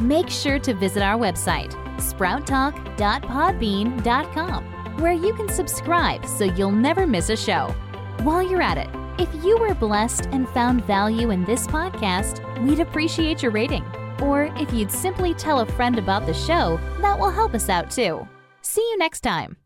Make 0.00 0.30
sure 0.30 0.58
to 0.60 0.74
visit 0.74 1.02
our 1.02 1.18
website, 1.18 1.72
sprouttalk.podbean.com, 1.98 4.64
where 5.00 5.12
you 5.12 5.34
can 5.34 5.48
subscribe 5.48 6.24
so 6.26 6.44
you'll 6.44 6.70
never 6.70 7.06
miss 7.06 7.30
a 7.30 7.36
show. 7.36 7.74
While 8.22 8.42
you're 8.42 8.62
at 8.62 8.78
it, 8.78 8.88
if 9.18 9.28
you 9.44 9.58
were 9.58 9.74
blessed 9.74 10.26
and 10.26 10.48
found 10.50 10.84
value 10.84 11.30
in 11.30 11.44
this 11.44 11.66
podcast, 11.66 12.40
we'd 12.62 12.80
appreciate 12.80 13.42
your 13.42 13.52
rating. 13.52 13.84
Or 14.20 14.44
if 14.56 14.72
you'd 14.72 14.92
simply 14.92 15.34
tell 15.34 15.60
a 15.60 15.66
friend 15.66 15.98
about 15.98 16.26
the 16.26 16.34
show, 16.34 16.80
that 17.00 17.18
will 17.18 17.30
help 17.30 17.54
us 17.54 17.68
out 17.68 17.90
too. 17.90 18.26
See 18.62 18.82
you 18.82 18.98
next 18.98 19.20
time. 19.20 19.65